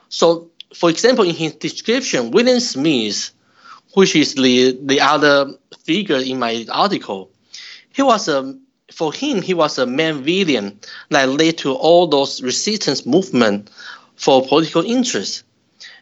So, 0.09 0.51
for 0.75 0.91
example, 0.91 1.25
in 1.25 1.35
his 1.35 1.55
description, 1.55 2.31
William 2.31 2.61
Smith, 2.61 3.33
which 3.95 4.15
is 4.15 4.35
the, 4.35 4.79
the 4.83 5.01
other 5.01 5.53
figure 5.85 6.17
in 6.19 6.39
my 6.39 6.67
article, 6.71 7.31
he 7.93 8.03
was 8.03 8.29
a 8.29 8.57
for 8.93 9.13
him 9.13 9.41
he 9.41 9.55
was 9.55 9.79
a 9.79 9.87
main 9.87 10.23
villain 10.23 10.79
that 11.11 11.29
led 11.29 11.57
to 11.59 11.73
all 11.73 12.07
those 12.07 12.43
resistance 12.43 13.07
movement 13.07 13.71
for 14.17 14.47
political 14.47 14.83
interests. 14.85 15.45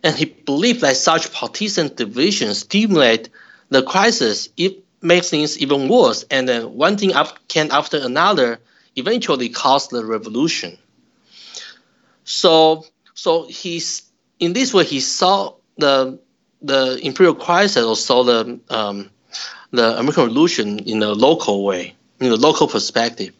And 0.02 0.16
he 0.16 0.26
believed 0.26 0.80
that 0.82 0.96
such 0.96 1.32
partisan 1.32 1.94
divisions 1.94 2.60
stimulate 2.60 3.28
the 3.70 3.82
crisis, 3.82 4.48
it 4.56 4.84
makes 5.02 5.30
things 5.30 5.58
even 5.58 5.88
worse, 5.88 6.24
and 6.30 6.48
then 6.48 6.74
one 6.74 6.96
thing 6.96 7.12
can 7.48 7.70
after 7.70 7.98
another 7.98 8.58
eventually 8.96 9.48
cause 9.48 9.88
the 9.88 10.04
revolution. 10.04 10.78
So, 12.24 12.84
so 13.14 13.46
he's 13.46 14.10
in 14.38 14.52
this 14.52 14.72
way 14.72 14.84
he 14.84 15.00
saw 15.00 15.54
the 15.76 16.18
the 16.62 16.98
imperial 17.02 17.34
crisis 17.34 17.84
or 17.84 17.96
saw 17.96 18.24
the 18.24 18.60
um, 18.70 19.10
the 19.70 19.98
American 19.98 20.24
Revolution 20.24 20.78
in 20.80 21.02
a 21.02 21.10
local 21.12 21.64
way, 21.64 21.94
in 22.20 22.32
a 22.32 22.36
local 22.36 22.66
perspective. 22.66 23.34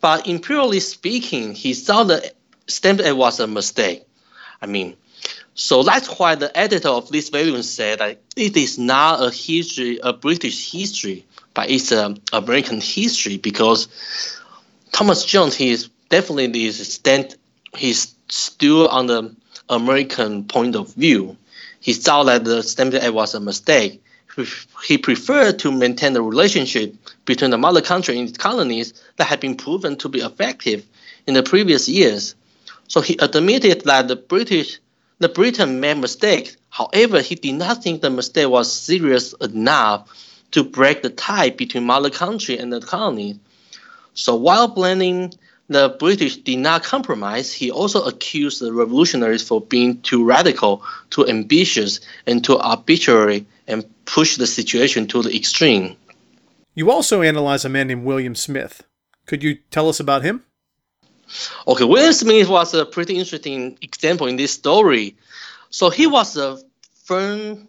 But 0.00 0.26
imperially 0.26 0.80
speaking, 0.80 1.54
he 1.54 1.74
saw 1.74 2.04
the 2.04 2.32
Stamp 2.66 3.00
Act 3.00 3.16
was 3.16 3.40
a 3.40 3.46
mistake. 3.46 4.04
I 4.60 4.66
mean, 4.66 4.96
so 5.54 5.82
that's 5.82 6.08
why 6.18 6.34
the 6.34 6.56
editor 6.56 6.88
of 6.88 7.10
this 7.10 7.28
volume 7.28 7.62
said 7.62 7.98
that 7.98 8.20
it 8.36 8.56
is 8.56 8.78
not 8.78 9.22
a 9.22 9.30
history, 9.30 9.98
a 10.02 10.12
British 10.12 10.72
history, 10.72 11.26
but 11.54 11.70
it's 11.70 11.92
an 11.92 12.18
American 12.32 12.80
history 12.80 13.36
because 13.36 13.88
Thomas 14.92 15.24
Jones, 15.24 15.54
he 15.54 15.70
is 15.70 15.88
definitely 16.08 16.64
is 16.64 16.92
stand, 16.92 17.36
he's 17.76 18.14
still 18.28 18.88
on 18.88 19.06
the 19.06 19.34
American 19.68 20.44
point 20.44 20.76
of 20.76 20.94
view. 20.94 21.36
He 21.80 21.92
saw 21.92 22.22
that 22.24 22.44
the 22.44 22.62
Stamp 22.62 22.94
Act 22.94 23.12
was 23.12 23.34
a 23.34 23.40
mistake. 23.40 24.02
He 24.84 24.96
preferred 24.96 25.58
to 25.58 25.70
maintain 25.72 26.14
the 26.14 26.22
relationship 26.22 26.94
between 27.26 27.50
the 27.50 27.58
mother 27.58 27.82
country 27.82 28.18
and 28.18 28.28
its 28.28 28.38
colonies 28.38 28.94
that 29.16 29.26
had 29.26 29.40
been 29.40 29.56
proven 29.56 29.96
to 29.96 30.08
be 30.08 30.20
effective 30.20 30.86
in 31.26 31.34
the 31.34 31.42
previous 31.42 31.88
years. 31.88 32.34
So 32.88 33.00
he 33.00 33.16
admitted 33.20 33.82
that 33.82 34.08
the 34.08 34.16
British, 34.16 34.78
the 35.22 35.28
Britain 35.28 35.80
made 35.80 35.98
mistake. 35.98 36.56
However, 36.70 37.20
he 37.20 37.34
did 37.34 37.54
not 37.54 37.82
think 37.82 38.02
the 38.02 38.10
mistake 38.10 38.48
was 38.48 38.72
serious 38.72 39.32
enough 39.40 40.08
to 40.50 40.64
break 40.64 41.02
the 41.02 41.10
tie 41.10 41.50
between 41.50 41.84
mother 41.84 42.10
country 42.10 42.58
and 42.58 42.72
the 42.72 42.80
colony. 42.80 43.38
So 44.14 44.34
while 44.34 44.68
blaming 44.68 45.32
the 45.68 45.96
British 45.98 46.36
did 46.36 46.58
not 46.58 46.82
compromise, 46.82 47.52
he 47.52 47.70
also 47.70 48.04
accused 48.04 48.60
the 48.60 48.72
revolutionaries 48.72 49.46
for 49.46 49.60
being 49.60 50.00
too 50.02 50.24
radical, 50.24 50.82
too 51.10 51.26
ambitious, 51.26 52.00
and 52.26 52.44
too 52.44 52.58
arbitrary, 52.58 53.46
and 53.66 53.84
pushed 54.04 54.38
the 54.38 54.46
situation 54.46 55.06
to 55.08 55.22
the 55.22 55.34
extreme. 55.34 55.96
You 56.74 56.90
also 56.90 57.22
analyze 57.22 57.64
a 57.64 57.68
man 57.68 57.88
named 57.88 58.04
William 58.04 58.34
Smith. 58.34 58.82
Could 59.26 59.42
you 59.42 59.58
tell 59.70 59.88
us 59.88 60.00
about 60.00 60.22
him? 60.22 60.44
Okay, 61.66 61.84
William 61.84 62.12
Smith 62.12 62.48
was 62.48 62.74
a 62.74 62.84
pretty 62.84 63.18
interesting 63.18 63.78
example 63.82 64.26
in 64.26 64.36
this 64.36 64.52
story. 64.52 65.16
So 65.70 65.90
he 65.90 66.06
was 66.06 66.36
a 66.36 66.58
firm 67.04 67.68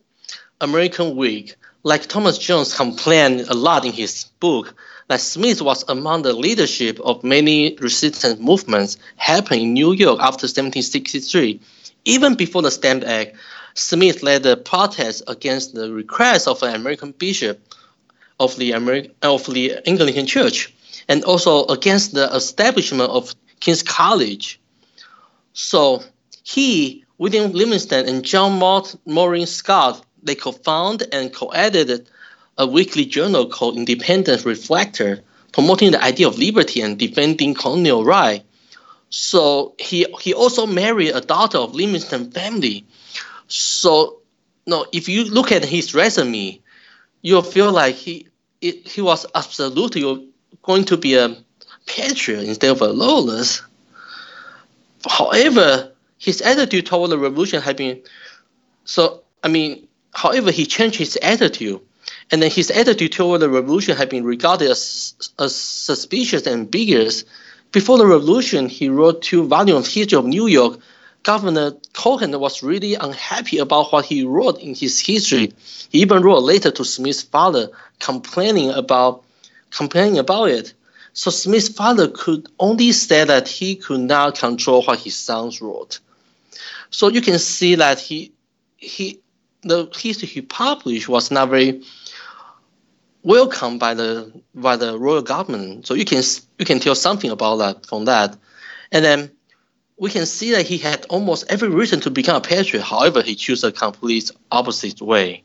American 0.62 1.15
Whig. 1.15 1.55
Like 1.84 2.08
Thomas 2.08 2.38
Jones 2.38 2.75
complained 2.75 3.41
a 3.41 3.53
lot 3.53 3.86
in 3.86 3.91
his 3.91 4.25
book, 4.39 4.74
that 5.10 5.20
Smith 5.20 5.62
was 5.62 5.84
among 5.89 6.22
the 6.22 6.34
leadership 6.34 7.00
of 7.01 7.24
many 7.24 7.75
resistance 7.82 8.39
movements 8.39 8.98
happening 9.17 9.63
in 9.63 9.74
New 9.74 9.91
York 9.93 10.20
after 10.20 10.46
1763. 10.46 11.60
Even 12.05 12.36
before 12.36 12.62
the 12.62 12.72
Stamp 12.72 13.03
Act, 13.03 13.36
Smith 13.74 14.24
led 14.24 14.43
the 14.43 14.55
protest 14.55 15.24
against 15.27 15.74
the 15.74 15.91
request 15.91 16.48
of 16.48 16.62
an 16.63 16.75
American 16.75 17.12
bishop 17.12 17.60
of 18.39 18.55
the, 18.58 18.72
Ameri- 18.72 19.12
of 19.22 19.46
the 19.48 19.77
Anglican 19.86 20.25
Church, 20.25 20.74
and 21.08 21.24
also 21.24 21.65
against 21.65 22.13
the 22.13 22.34
establishment 22.34 23.10
of 23.10 23.34
King's 23.63 23.82
College. 23.82 24.60
So 25.53 26.03
he, 26.43 27.05
William 27.17 27.53
Livingston, 27.53 28.10
and 28.10 28.25
John 28.25 28.60
Morin 29.05 29.46
Scott, 29.46 30.03
they 30.22 30.36
co-founded 30.36 31.13
and 31.13 31.34
co-edited 31.34 32.10
a 32.58 32.67
weekly 32.67 33.05
journal 33.05 33.48
called 33.48 33.77
Independent 33.77 34.43
Reflector, 34.43 35.22
promoting 35.53 35.91
the 35.91 36.03
idea 36.03 36.27
of 36.27 36.38
liberty 36.38 36.82
and 36.82 37.00
defending 37.00 37.53
colonial 37.53 38.03
right. 38.03 38.43
So 39.10 39.75
he 39.79 40.08
he 40.20 40.34
also 40.34 40.65
married 40.67 41.12
a 41.15 41.22
daughter 41.22 41.60
of 41.60 41.74
Livingston 41.74 42.32
family. 42.32 42.86
So 43.48 44.20
no, 44.67 44.86
if 44.91 45.08
you 45.08 45.24
look 45.24 45.53
at 45.53 45.63
his 45.63 45.93
resume, 45.93 46.60
you'll 47.22 47.43
feel 47.43 47.72
like 47.72 47.96
he 47.96 48.27
it, 48.60 48.86
he 48.86 49.01
was 49.01 49.25
absolutely 49.36 50.03
going 50.63 50.84
to 50.86 50.98
be 50.98 51.15
a 51.15 51.38
patriot 51.85 52.43
instead 52.43 52.71
of 52.71 52.81
a 52.81 52.87
loyalist. 52.87 53.63
However, 55.08 55.91
his 56.17 56.41
attitude 56.41 56.86
toward 56.86 57.12
the 57.12 57.17
revolution 57.17 57.62
had 57.62 57.77
been 57.77 58.01
so. 58.86 59.21
I 59.43 59.49
mean, 59.49 59.88
however, 60.13 60.51
he 60.51 60.65
changed 60.65 60.97
his 60.97 61.17
attitude 61.21 61.81
and 62.31 62.41
then 62.41 62.49
his 62.49 62.71
attitude 62.71 63.12
toward 63.12 63.41
the 63.41 63.49
revolution 63.49 63.95
had 63.95 64.10
been 64.10 64.23
regarded 64.23 64.69
as, 64.69 65.13
as 65.39 65.55
suspicious 65.55 66.45
and 66.45 66.62
ambiguous. 66.62 67.25
Before 67.71 67.97
the 67.97 68.05
revolution, 68.05 68.69
he 68.69 68.89
wrote 68.89 69.21
two 69.21 69.47
volumes 69.47 69.93
History 69.93 70.17
of 70.17 70.25
New 70.25 70.47
York. 70.47 70.79
Governor 71.23 71.73
Colden 71.93 72.38
was 72.39 72.63
really 72.63 72.95
unhappy 72.95 73.58
about 73.58 73.91
what 73.91 74.05
he 74.05 74.23
wrote 74.23 74.60
in 74.60 74.75
his 74.75 74.99
history. 74.99 75.53
He 75.89 76.01
even 76.01 76.21
wrote 76.21 76.38
a 76.38 76.39
letter 76.39 76.71
to 76.71 76.84
Smith's 76.84 77.23
father 77.23 77.69
complaining 77.99 78.71
about 78.71 79.23
complaining 79.71 80.17
about 80.17 80.49
it. 80.49 80.73
So 81.13 81.30
Smith's 81.30 81.69
father 81.69 82.08
could 82.08 82.49
only 82.60 82.91
say 82.91 83.23
that 83.23 83.47
he 83.47 83.76
could 83.76 84.02
not 84.02 84.38
control 84.38 84.84
what 84.84 84.99
his 84.99 85.15
sons 85.15 85.62
wrote. 85.62 85.99
So 86.89 87.08
you 87.08 87.21
can 87.21 87.39
see 87.39 87.76
that 87.76 87.99
he 87.99 88.34
he 88.78 89.19
the 89.62 89.89
history 89.95 90.28
he 90.28 90.41
published 90.41 91.08
was 91.08 91.32
not 91.32 91.49
very 91.49 91.84
welcomed 93.23 93.80
by 93.80 93.93
the 93.93 94.32
by 94.56 94.76
the 94.76 94.97
royal 94.97 95.21
government. 95.21 95.88
So 95.88 95.93
you 95.93 96.06
can 96.06 96.23
you 96.60 96.65
can 96.65 96.80
tell 96.80 96.95
something 96.95 97.32
about 97.32 97.58
that 97.58 97.86
from 97.86 98.06
that, 98.06 98.36
and 98.91 99.06
then 99.06 99.32
we 99.97 100.10
can 100.10 100.26
see 100.26 100.52
that 100.52 100.65
he 100.65 100.78
had 100.78 101.06
almost 101.10 101.45
every 101.49 101.69
reason 101.69 101.99
to 102.02 102.10
become 102.10 102.36
a 102.36 102.41
patriot. 102.41 102.84
However, 102.84 103.21
he 103.21 103.36
chose 103.36 103.63
a 103.63 103.71
complete 103.71 104.32
opposite 104.52 105.02
way. 105.02 105.43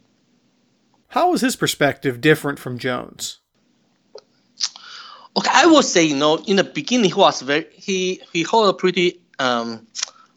How 1.09 1.31
was 1.31 1.41
his 1.43 1.57
perspective 1.57 2.21
different 2.21 2.59
from 2.59 2.79
Jones? 2.79 3.41
Okay, 5.39 5.51
I 5.53 5.67
would 5.67 5.85
say 5.85 6.03
you 6.03 6.17
know 6.17 6.39
in 6.49 6.57
the 6.57 6.65
beginning 6.65 7.11
he 7.11 7.15
was 7.15 7.43
very 7.43 7.69
he 7.73 8.21
he 8.33 8.43
held 8.43 8.71
a 8.71 8.73
pretty 8.73 9.21
um 9.39 9.87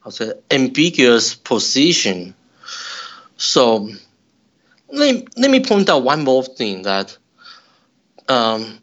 how 0.03 0.11
say 0.11 0.33
ambiguous 0.51 1.33
position. 1.33 2.35
So 3.37 3.89
let, 4.89 5.39
let 5.39 5.49
me 5.49 5.63
point 5.63 5.89
out 5.89 6.03
one 6.03 6.23
more 6.23 6.43
thing 6.43 6.83
that 6.83 7.17
um, 8.29 8.77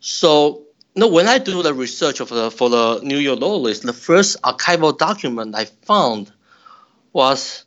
so 0.00 0.64
no, 0.96 1.06
when 1.06 1.28
I 1.28 1.38
do 1.38 1.62
the 1.62 1.72
research 1.72 2.18
of 2.18 2.30
the, 2.30 2.50
for 2.50 2.68
the 2.68 2.98
New 3.04 3.18
York 3.18 3.38
Loyalist, 3.38 3.82
the 3.82 3.92
first 3.92 4.42
archival 4.42 4.98
document 4.98 5.54
I 5.54 5.66
found 5.66 6.32
was 7.12 7.64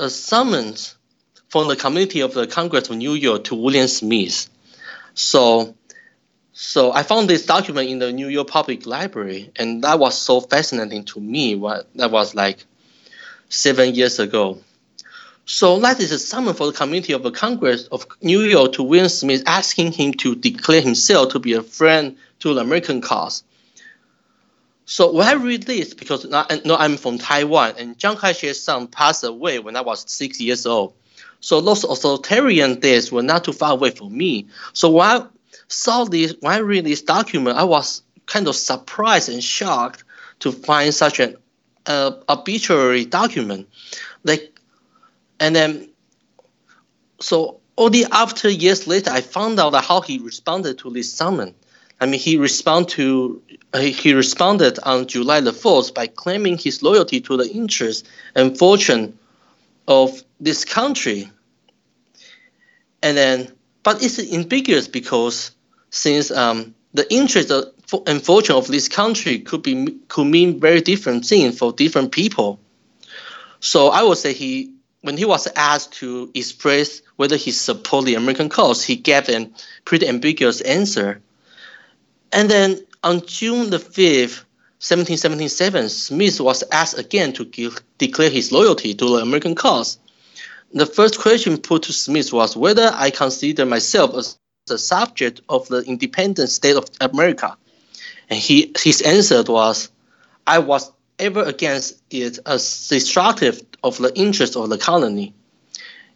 a 0.00 0.08
summons 0.08 0.96
from 1.48 1.68
the 1.68 1.76
Committee 1.76 2.20
of 2.20 2.32
the 2.32 2.46
Congress 2.46 2.88
of 2.88 2.96
New 2.96 3.12
York 3.12 3.44
to 3.44 3.54
William 3.54 3.86
Smith. 3.86 4.48
So, 5.14 5.74
so 6.52 6.92
I 6.92 7.02
found 7.02 7.30
this 7.30 7.46
document 7.46 7.88
in 7.88 7.98
the 7.98 8.12
New 8.12 8.28
York 8.28 8.48
Public 8.48 8.86
Library, 8.86 9.50
and 9.56 9.82
that 9.84 9.98
was 9.98 10.18
so 10.18 10.40
fascinating 10.40 11.04
to 11.06 11.20
me. 11.20 11.54
What 11.54 11.88
that 11.94 12.10
was 12.10 12.34
like 12.34 12.64
seven 13.48 13.94
years 13.94 14.18
ago. 14.18 14.58
So 15.46 15.78
that 15.80 16.00
is 16.00 16.10
a 16.10 16.18
summon 16.18 16.54
for 16.54 16.66
the 16.66 16.72
Committee 16.72 17.12
of 17.12 17.22
the 17.22 17.30
Congress 17.30 17.86
of 17.88 18.06
New 18.22 18.40
York 18.40 18.72
to 18.74 18.82
William 18.82 19.08
Smith, 19.08 19.42
asking 19.46 19.92
him 19.92 20.14
to 20.14 20.34
declare 20.34 20.80
himself 20.80 21.32
to 21.32 21.38
be 21.38 21.52
a 21.52 21.62
friend 21.62 22.16
to 22.40 22.54
the 22.54 22.60
American 22.60 23.00
cause. 23.00 23.44
So 24.86 25.12
when 25.12 25.26
I 25.26 25.32
read 25.32 25.64
this, 25.64 25.94
because 25.94 26.24
now, 26.24 26.46
now 26.64 26.76
I'm 26.76 26.96
from 26.96 27.18
Taiwan, 27.18 27.74
and 27.78 27.98
Chiang 27.98 28.16
Kai-shek's 28.16 28.60
son 28.60 28.86
passed 28.86 29.24
away 29.24 29.58
when 29.58 29.76
I 29.76 29.82
was 29.82 30.10
six 30.10 30.40
years 30.40 30.66
old. 30.66 30.94
So 31.44 31.60
those 31.60 31.84
authoritarian 31.84 32.80
days 32.80 33.12
were 33.12 33.22
not 33.22 33.44
too 33.44 33.52
far 33.52 33.72
away 33.72 33.90
from 33.90 34.16
me. 34.16 34.46
So 34.72 34.88
when 34.88 35.06
I 35.06 35.26
saw 35.68 36.04
this, 36.04 36.34
when 36.40 36.54
I 36.54 36.58
read 36.60 36.86
this 36.86 37.02
document, 37.02 37.58
I 37.58 37.64
was 37.64 38.00
kind 38.24 38.48
of 38.48 38.56
surprised 38.56 39.28
and 39.28 39.44
shocked 39.44 40.04
to 40.38 40.50
find 40.50 40.94
such 40.94 41.20
an 41.20 41.36
uh, 41.84 42.12
arbitrary 42.30 43.04
document. 43.04 43.68
Like 44.22 44.58
and 45.38 45.54
then, 45.54 45.90
so 47.20 47.60
only 47.76 48.06
after 48.06 48.48
years 48.48 48.86
later, 48.86 49.10
I 49.10 49.20
found 49.20 49.60
out 49.60 49.74
how 49.84 50.00
he 50.00 50.20
responded 50.20 50.78
to 50.78 50.90
this 50.90 51.12
summon. 51.12 51.54
I 52.00 52.06
mean, 52.06 52.20
he 52.20 52.38
respond 52.38 52.88
to 52.96 53.42
uh, 53.74 53.80
he 53.80 54.14
responded 54.14 54.78
on 54.84 55.06
July 55.08 55.42
the 55.42 55.52
fourth 55.52 55.92
by 55.92 56.06
claiming 56.06 56.56
his 56.56 56.82
loyalty 56.82 57.20
to 57.20 57.36
the 57.36 57.50
interests 57.50 58.08
and 58.34 58.58
fortune 58.58 59.18
of 59.86 60.22
this 60.40 60.64
country. 60.64 61.30
And 63.02 63.16
then, 63.16 63.52
but 63.82 64.02
it's 64.02 64.18
ambiguous 64.18 64.88
because 64.88 65.50
since 65.90 66.30
um, 66.30 66.74
the 66.94 67.12
interest 67.12 67.52
and 68.06 68.22
fortune 68.22 68.56
of 68.56 68.66
this 68.66 68.88
country 68.88 69.40
could 69.40 69.62
be 69.62 69.98
could 70.08 70.26
mean 70.26 70.58
very 70.60 70.80
different 70.80 71.26
things 71.26 71.58
for 71.58 71.72
different 71.72 72.12
people. 72.12 72.58
So 73.60 73.88
I 73.88 74.02
would 74.02 74.18
say 74.18 74.32
he 74.32 74.72
when 75.02 75.18
he 75.18 75.26
was 75.26 75.46
asked 75.54 75.92
to 75.94 76.30
express 76.34 77.02
whether 77.16 77.36
he 77.36 77.50
supported 77.50 78.06
the 78.06 78.14
American 78.14 78.48
cause, 78.48 78.82
he 78.82 78.96
gave 78.96 79.28
a 79.28 79.50
pretty 79.84 80.08
ambiguous 80.08 80.62
answer. 80.62 81.20
And 82.32 82.50
then 82.50 82.80
on 83.02 83.26
June 83.26 83.68
the 83.68 83.76
5th, 83.76 84.44
1777, 84.84 85.88
Smith 85.88 86.40
was 86.42 86.62
asked 86.70 86.98
again 86.98 87.32
to 87.32 87.46
give, 87.46 87.82
declare 87.96 88.28
his 88.28 88.52
loyalty 88.52 88.92
to 88.92 89.06
the 89.06 89.22
American 89.22 89.54
cause. 89.54 89.98
the 90.74 90.84
first 90.84 91.18
question 91.18 91.56
put 91.56 91.84
to 91.84 91.92
Smith 91.94 92.34
was 92.34 92.54
whether 92.54 92.90
I 92.92 93.08
consider 93.08 93.64
myself 93.64 94.14
as 94.14 94.38
the 94.66 94.76
subject 94.76 95.40
of 95.48 95.66
the 95.68 95.80
independent 95.84 96.50
state 96.50 96.76
of 96.76 96.84
America. 97.00 97.56
And 98.28 98.38
he, 98.38 98.74
his 98.78 99.00
answer 99.00 99.42
was, 99.44 99.88
I 100.46 100.58
was 100.58 100.92
ever 101.18 101.42
against 101.42 102.02
it 102.10 102.38
as 102.44 102.88
destructive 102.88 103.62
of 103.82 103.96
the 103.96 104.14
interests 104.14 104.54
of 104.54 104.68
the 104.68 104.76
colony. 104.76 105.32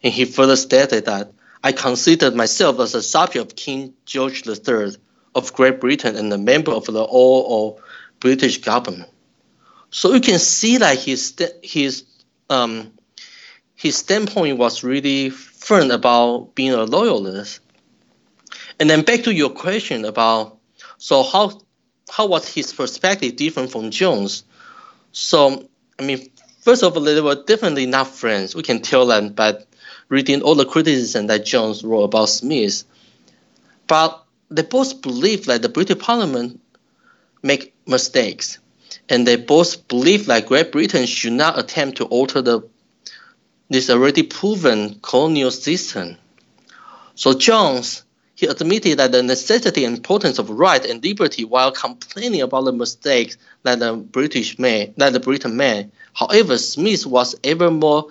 And 0.03 0.13
he 0.13 0.25
further 0.25 0.55
stated 0.55 1.05
that 1.05 1.31
I 1.63 1.71
considered 1.71 2.35
myself 2.35 2.79
as 2.79 2.93
a 2.93 3.01
subject 3.01 3.43
of 3.43 3.55
King 3.55 3.95
George 4.05 4.47
III 4.47 4.95
of 5.33 5.53
Great 5.53 5.79
Britain 5.79 6.15
and 6.15 6.31
a 6.31 6.37
member 6.37 6.71
of 6.71 6.85
the 6.85 7.01
all 7.01 7.41
or 7.47 7.83
British 8.19 8.59
government. 8.59 9.09
So 9.91 10.13
you 10.13 10.21
can 10.21 10.39
see 10.39 10.77
that 10.77 10.99
his 10.99 11.35
his 11.63 12.03
um, 12.49 12.91
his 13.75 13.95
standpoint 13.95 14.57
was 14.57 14.83
really 14.83 15.29
firm 15.29 15.91
about 15.91 16.53
being 16.55 16.73
a 16.73 16.83
loyalist. 16.83 17.59
And 18.79 18.89
then 18.89 19.03
back 19.03 19.23
to 19.23 19.33
your 19.33 19.49
question 19.49 20.05
about 20.05 20.57
so 20.97 21.23
how 21.23 21.61
how 22.09 22.27
was 22.27 22.47
his 22.47 22.73
perspective 22.73 23.35
different 23.35 23.71
from 23.71 23.91
Jones? 23.91 24.43
So 25.11 25.67
I 25.97 26.03
mean, 26.03 26.29
first 26.61 26.83
of 26.83 26.95
all, 26.95 27.03
they 27.03 27.19
were 27.21 27.43
definitely 27.43 27.85
not 27.85 28.07
friends. 28.07 28.55
We 28.55 28.63
can 28.63 28.81
tell 28.81 29.05
that 29.07 29.35
by 29.35 29.57
reading 30.09 30.41
all 30.41 30.55
the 30.55 30.65
criticism 30.65 31.27
that 31.27 31.45
Jones 31.45 31.83
wrote 31.83 32.03
about 32.03 32.29
Smith. 32.29 32.83
But 33.87 34.23
they 34.49 34.63
both 34.63 35.01
believed 35.01 35.45
that 35.47 35.61
the 35.61 35.69
British 35.69 35.99
Parliament 35.99 36.59
make 37.41 37.73
mistakes, 37.85 38.59
and 39.07 39.27
they 39.27 39.35
both 39.35 39.87
believe 39.87 40.25
that 40.27 40.47
Great 40.47 40.71
Britain 40.71 41.05
should 41.05 41.33
not 41.33 41.59
attempt 41.59 41.97
to 41.97 42.05
alter 42.05 42.41
the 42.41 42.61
this 43.69 43.89
already 43.89 44.23
proven 44.23 44.99
colonial 45.01 45.51
system. 45.51 46.17
So 47.13 47.33
Jones 47.33 48.03
he 48.39 48.45
admitted 48.45 48.99
that 48.99 49.11
the 49.11 49.21
necessity 49.21 49.83
and 49.83 49.97
importance 49.97 50.39
of 50.39 50.49
right 50.49 50.85
and 50.85 51.03
liberty 51.03 51.43
while 51.43 51.73
complaining 51.73 52.41
about 52.41 52.63
the 52.63 52.71
mistakes 52.71 53.37
that 53.63 53.79
the 53.79 53.97
British 53.97 54.57
made, 54.57 54.93
that 54.95 55.11
the 55.11 55.19
Britain 55.19 55.57
made. 55.57 55.91
However, 56.13 56.57
Smith 56.57 57.05
was 57.05 57.35
ever 57.43 57.69
more 57.69 58.05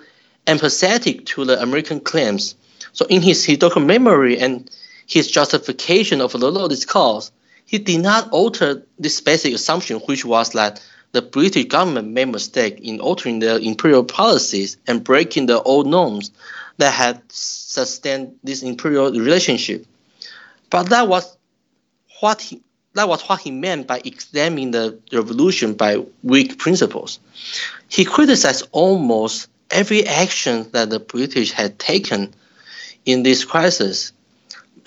empathetic 0.45 1.25
to 1.25 1.45
the 1.45 1.59
American 1.59 1.99
claims. 1.99 2.53
So 2.93 3.07
in 3.07 3.23
his 3.23 3.43
historical 3.43 3.81
memory 3.81 4.37
and 4.37 4.69
his 5.07 5.31
justification 5.31 6.21
of 6.21 6.33
the 6.33 6.51
Loyalist 6.51 6.87
cause, 6.87 7.31
he 7.69 7.77
did 7.77 8.01
not 8.01 8.31
alter 8.31 8.83
this 8.97 9.21
basic 9.21 9.53
assumption, 9.53 9.97
which 10.07 10.25
was 10.25 10.49
that 10.53 10.81
the 11.11 11.21
British 11.21 11.65
government 11.65 12.07
made 12.07 12.25
mistake 12.25 12.79
in 12.81 12.99
altering 12.99 13.37
their 13.37 13.59
imperial 13.59 14.03
policies 14.03 14.77
and 14.87 15.03
breaking 15.03 15.45
the 15.45 15.61
old 15.61 15.85
norms 15.85 16.31
that 16.77 16.91
had 16.91 17.21
sustained 17.27 18.35
this 18.43 18.63
imperial 18.63 19.11
relationship. 19.11 19.85
But 20.71 20.89
that 20.89 21.07
was 21.07 21.37
what 22.21 22.41
he 22.41 22.59
that 22.93 23.07
was 23.07 23.21
what 23.29 23.41
he 23.41 23.51
meant 23.51 23.85
by 23.85 24.01
examining 24.03 24.71
the 24.71 24.97
revolution 25.13 25.75
by 25.75 25.97
Whig 26.23 26.57
principles. 26.57 27.19
He 27.87 28.03
criticized 28.03 28.67
almost 28.71 29.47
every 29.69 30.07
action 30.07 30.67
that 30.71 30.89
the 30.89 30.99
British 30.99 31.51
had 31.51 31.77
taken 31.77 32.33
in 33.05 33.21
this 33.21 33.45
crisis. 33.45 34.11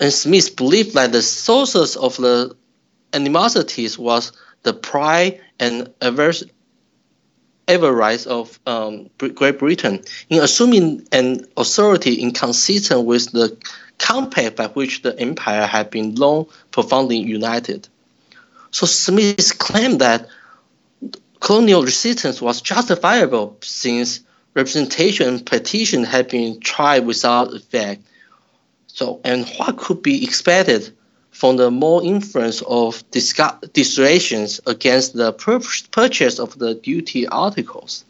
And 0.01 0.11
Smith 0.11 0.57
believed 0.57 0.95
that 0.95 1.13
the 1.13 1.21
sources 1.21 1.95
of 1.95 2.17
the 2.17 2.57
animosities 3.13 3.97
was 3.97 4.31
the 4.63 4.73
pride 4.73 5.39
and 5.59 5.93
avarice 6.01 6.45
of 8.25 8.59
um, 8.65 9.09
Great 9.17 9.59
Britain 9.59 10.01
in 10.29 10.41
assuming 10.41 11.07
an 11.11 11.45
authority 11.57 12.15
inconsistent 12.15 13.05
with 13.05 13.31
the 13.31 13.55
compact 13.99 14.55
by 14.55 14.67
which 14.67 15.01
the 15.01 15.17
empire 15.19 15.65
had 15.65 15.89
been 15.89 16.15
long 16.15 16.47
profoundly 16.71 17.17
united. 17.17 17.87
So 18.71 18.85
Smith 18.85 19.57
claimed 19.59 20.01
that 20.01 20.27
colonial 21.39 21.83
resistance 21.83 22.41
was 22.41 22.61
justifiable 22.61 23.57
since 23.61 24.21
representation 24.55 25.27
and 25.27 25.45
petition 25.45 26.03
had 26.03 26.29
been 26.29 26.59
tried 26.59 27.05
without 27.05 27.53
effect. 27.53 28.01
So, 28.87 29.19
and 29.23 29.47
what 29.57 29.77
could 29.77 30.01
be 30.01 30.23
expected 30.23 30.95
from 31.33 31.57
the 31.57 31.71
more 31.71 32.03
influence 32.03 32.61
of 32.67 33.03
dissuasions 33.11 34.61
against 34.65 35.13
the 35.13 35.33
purchase 35.91 36.39
of 36.39 36.57
the 36.59 36.75
duty 36.75 37.27
articles? 37.27 38.05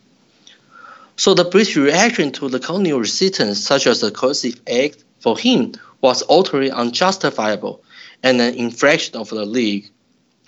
So 1.15 1.33
the 1.33 1.45
British 1.45 1.77
reaction 1.77 2.31
to 2.33 2.49
the 2.49 2.59
colonial 2.59 2.99
resistance, 2.99 3.59
such 3.59 3.87
as 3.87 4.01
the 4.01 4.11
Coercive 4.11 4.61
Act, 4.69 5.03
for 5.19 5.37
him 5.37 5.73
was 6.01 6.21
utterly 6.29 6.69
unjustifiable 6.69 7.81
and 8.23 8.41
an 8.41 8.55
infraction 8.55 9.15
of 9.15 9.29
the 9.29 9.45
League. 9.45 9.89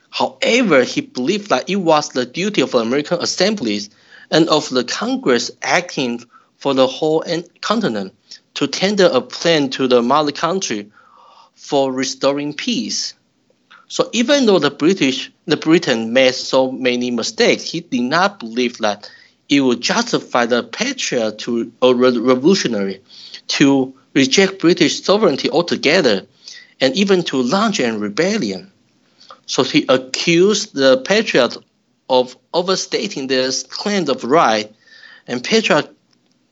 However, 0.10 0.84
he 0.84 1.02
believed 1.02 1.50
that 1.50 1.70
it 1.70 1.78
was 1.78 2.10
the 2.10 2.26
duty 2.26 2.62
of 2.62 2.72
the 2.72 2.80
American 2.80 3.22
assemblies 3.22 3.90
and 4.32 4.50
of 4.50 4.70
the 4.70 4.84
Congress 4.84 5.50
acting 5.62 6.24
for 6.58 6.74
the 6.74 6.88
whole 6.88 7.24
continent 7.62 8.14
to 8.56 8.68
tender 8.68 9.10
a 9.12 9.22
plan 9.22 9.70
to 9.70 9.88
the 9.88 10.02
mother 10.02 10.32
country 10.32 10.92
for 11.56 11.92
restoring 11.92 12.54
peace. 12.54 13.14
So 13.88 14.10
even 14.14 14.46
though 14.46 14.60
the 14.60 14.72
British, 14.72 15.32
the 15.46 15.58
Britain 15.58 16.14
made 16.14 16.36
so 16.36 16.72
many 16.72 17.12
mistakes, 17.12 17.64
he 17.64 17.82
did 17.82 18.02
not 18.02 18.40
believe 18.40 18.78
that 18.80 19.10
it 19.48 19.62
would 19.62 19.82
justify 19.82 20.46
the 20.46 20.64
patriot 20.64 21.40
to 21.40 21.72
a 21.82 21.94
revolutionary 21.94 23.02
to 23.48 23.94
reject 24.14 24.60
British 24.60 25.04
sovereignty 25.04 25.50
altogether 25.50 26.26
and 26.82 26.96
even 26.96 27.24
to 27.24 27.42
launch 27.42 27.80
a 27.80 27.98
rebellion. 27.98 28.72
So 29.46 29.64
he 29.64 29.86
accused 29.88 30.74
the 30.74 30.98
patriot 30.98 31.58
of 32.10 32.36
overstating 32.54 33.28
their 33.28 33.52
claims 33.70 34.10
of 34.10 34.24
right, 34.24 34.74
and 35.28 35.44
patriot 35.44 35.96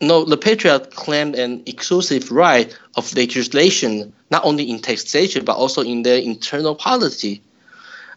no, 0.08 0.26
the 0.26 0.38
patriot 0.38 0.96
claimed 0.96 1.36
an 1.36 1.64
exclusive 1.66 2.32
right 2.32 2.76
of 2.96 3.14
legislation 3.16 4.14
not 4.32 4.46
only 4.46 4.70
in 4.70 4.80
taxation 4.80 5.46
but 5.46 5.58
also 5.58 5.82
in 5.82 6.04
their 6.04 6.20
internal 6.20 6.76
policy. 6.76 7.42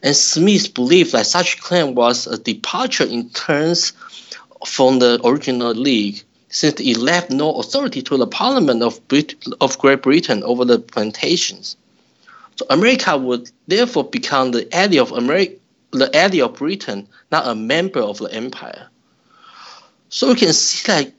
And 0.03 0.15
Smith 0.15 0.75
believed 0.75 1.13
that 1.13 1.27
such 1.27 1.61
claim 1.61 1.95
was 1.95 2.27
a 2.27 2.39
departure 2.39 3.05
in 3.05 3.31
terms 3.31 3.93
from 4.67 4.99
the 4.99 5.21
original 5.25 5.73
league 5.73 6.23
since 6.49 6.81
it 6.81 6.97
left 6.97 7.31
no 7.31 7.53
authority 7.59 8.03
to 8.03 8.17
the 8.17 8.27
Parliament 8.27 8.83
of, 8.83 9.07
Brit- 9.09 9.35
of 9.61 9.79
Great 9.79 10.03
Britain 10.03 10.43
over 10.45 10.65
the 10.65 10.79
plantations. 10.79 11.77
So 12.57 12.67
America 12.71 13.17
would 13.17 13.51
therefore 13.67 14.05
become 14.05 14.53
the 14.53 14.75
ally 14.75 14.99
of 14.99 15.11
the 15.11 16.11
ally 16.15 16.41
of 16.41 16.55
Britain, 16.55 17.09
not 17.31 17.47
a 17.47 17.55
member 17.55 18.01
of 18.01 18.19
the 18.19 18.33
empire. 18.33 18.89
So 20.09 20.31
you 20.31 20.37
can 20.37 20.53
see 20.53 20.87
that 20.87 21.13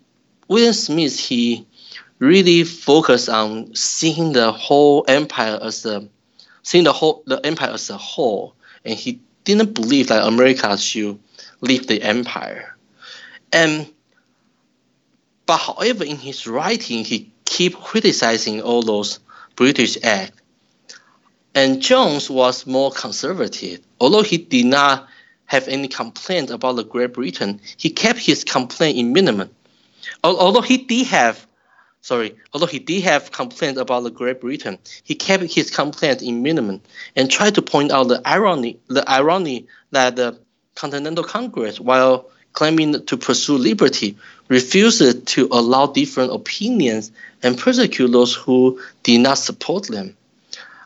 William 0.48 0.74
Smith 0.74 1.20
he 1.20 1.66
really 2.20 2.64
focused 2.64 3.30
on 3.30 3.74
seeing 3.76 4.34
the 4.34 4.52
whole 4.52 5.06
empire 5.08 5.60
as 5.62 5.86
a 5.86 6.08
seeing 6.64 6.84
the 6.84 6.94
whole 6.94 7.24
the 7.26 7.46
empire 7.46 7.72
as 7.72 7.90
a 7.90 7.98
whole, 7.98 8.56
and 8.86 8.96
he 8.96 9.20
didn't 9.44 9.74
believe 9.74 10.08
that 10.08 10.28
America 10.28 10.78
should 10.78 11.20
leave 11.62 11.88
the 11.88 12.02
empire. 12.02 12.76
And 13.52 13.88
but 15.46 15.58
however, 15.58 16.04
in 16.04 16.18
his 16.18 16.46
writing, 16.46 17.06
he 17.06 17.32
keep 17.46 17.76
criticizing 17.76 18.62
all 18.62 18.82
those 18.82 19.20
British 19.56 19.98
acts. 20.04 20.42
And 21.56 21.82
Jones 21.82 22.30
was 22.30 22.68
more 22.68 22.92
conservative. 22.92 23.80
Although 24.00 24.22
he 24.22 24.38
did 24.38 24.66
not 24.66 25.08
have 25.46 25.68
any 25.70 25.88
complaint 25.88 26.52
about 26.52 26.76
the 26.76 26.84
Great 26.84 27.14
Britain, 27.14 27.60
he 27.78 27.90
kept 27.90 28.20
his 28.20 28.44
complaint 28.44 28.98
in 28.98 29.14
minimum. 29.14 29.50
Although 30.24 30.62
he 30.62 30.78
did 30.78 31.08
have, 31.08 31.46
sorry, 32.02 32.36
although 32.54 32.66
he 32.66 32.80
did 32.80 33.04
have 33.04 33.32
complaints 33.32 33.80
about 33.80 34.04
the 34.04 34.12
Great 34.12 34.42
Britain, 34.42 34.80
he 35.04 35.16
kept 35.16 35.44
his 35.44 35.70
complaints 35.70 36.24
in 36.24 36.44
minimum 36.44 36.82
and 37.16 37.30
tried 37.30 37.56
to 37.56 37.62
point 37.62 37.92
out 37.92 38.08
the 38.08 38.22
irony, 38.26 38.80
the 38.88 39.08
irony 39.10 39.68
that 39.92 40.16
the 40.16 40.40
Continental 40.76 41.24
Congress, 41.24 41.80
while 41.80 42.30
claiming 42.54 43.06
to 43.06 43.18
pursue 43.18 43.58
liberty, 43.58 44.18
refused 44.48 45.28
to 45.28 45.48
allow 45.52 45.88
different 45.88 46.32
opinions 46.32 47.12
and 47.44 47.58
persecute 47.58 48.12
those 48.12 48.34
who 48.34 48.82
did 49.04 49.20
not 49.20 49.38
support 49.38 49.88
them. 49.88 50.16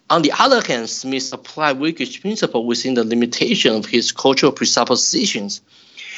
On 0.10 0.22
the 0.22 0.34
other 0.38 0.62
hand, 0.62 0.90
Smith 0.90 1.32
applied 1.32 1.80
Whiggish 1.80 2.20
principle 2.20 2.66
within 2.66 2.96
the 2.96 3.06
limitation 3.06 3.74
of 3.74 3.86
his 3.86 4.12
cultural 4.12 4.52
presuppositions. 4.52 5.62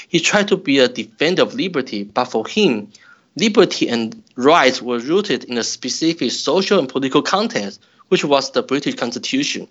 He 0.07 0.19
tried 0.19 0.47
to 0.49 0.57
be 0.57 0.79
a 0.79 0.87
defender 0.87 1.41
of 1.41 1.53
liberty, 1.53 2.03
but 2.03 2.25
for 2.25 2.47
him, 2.47 2.89
liberty 3.35 3.87
and 3.89 4.21
rights 4.35 4.81
were 4.81 4.99
rooted 4.99 5.45
in 5.45 5.57
a 5.57 5.63
specific 5.63 6.31
social 6.31 6.79
and 6.79 6.89
political 6.89 7.21
context, 7.21 7.81
which 8.09 8.23
was 8.23 8.51
the 8.51 8.63
British 8.63 8.95
Constitution. 8.95 9.67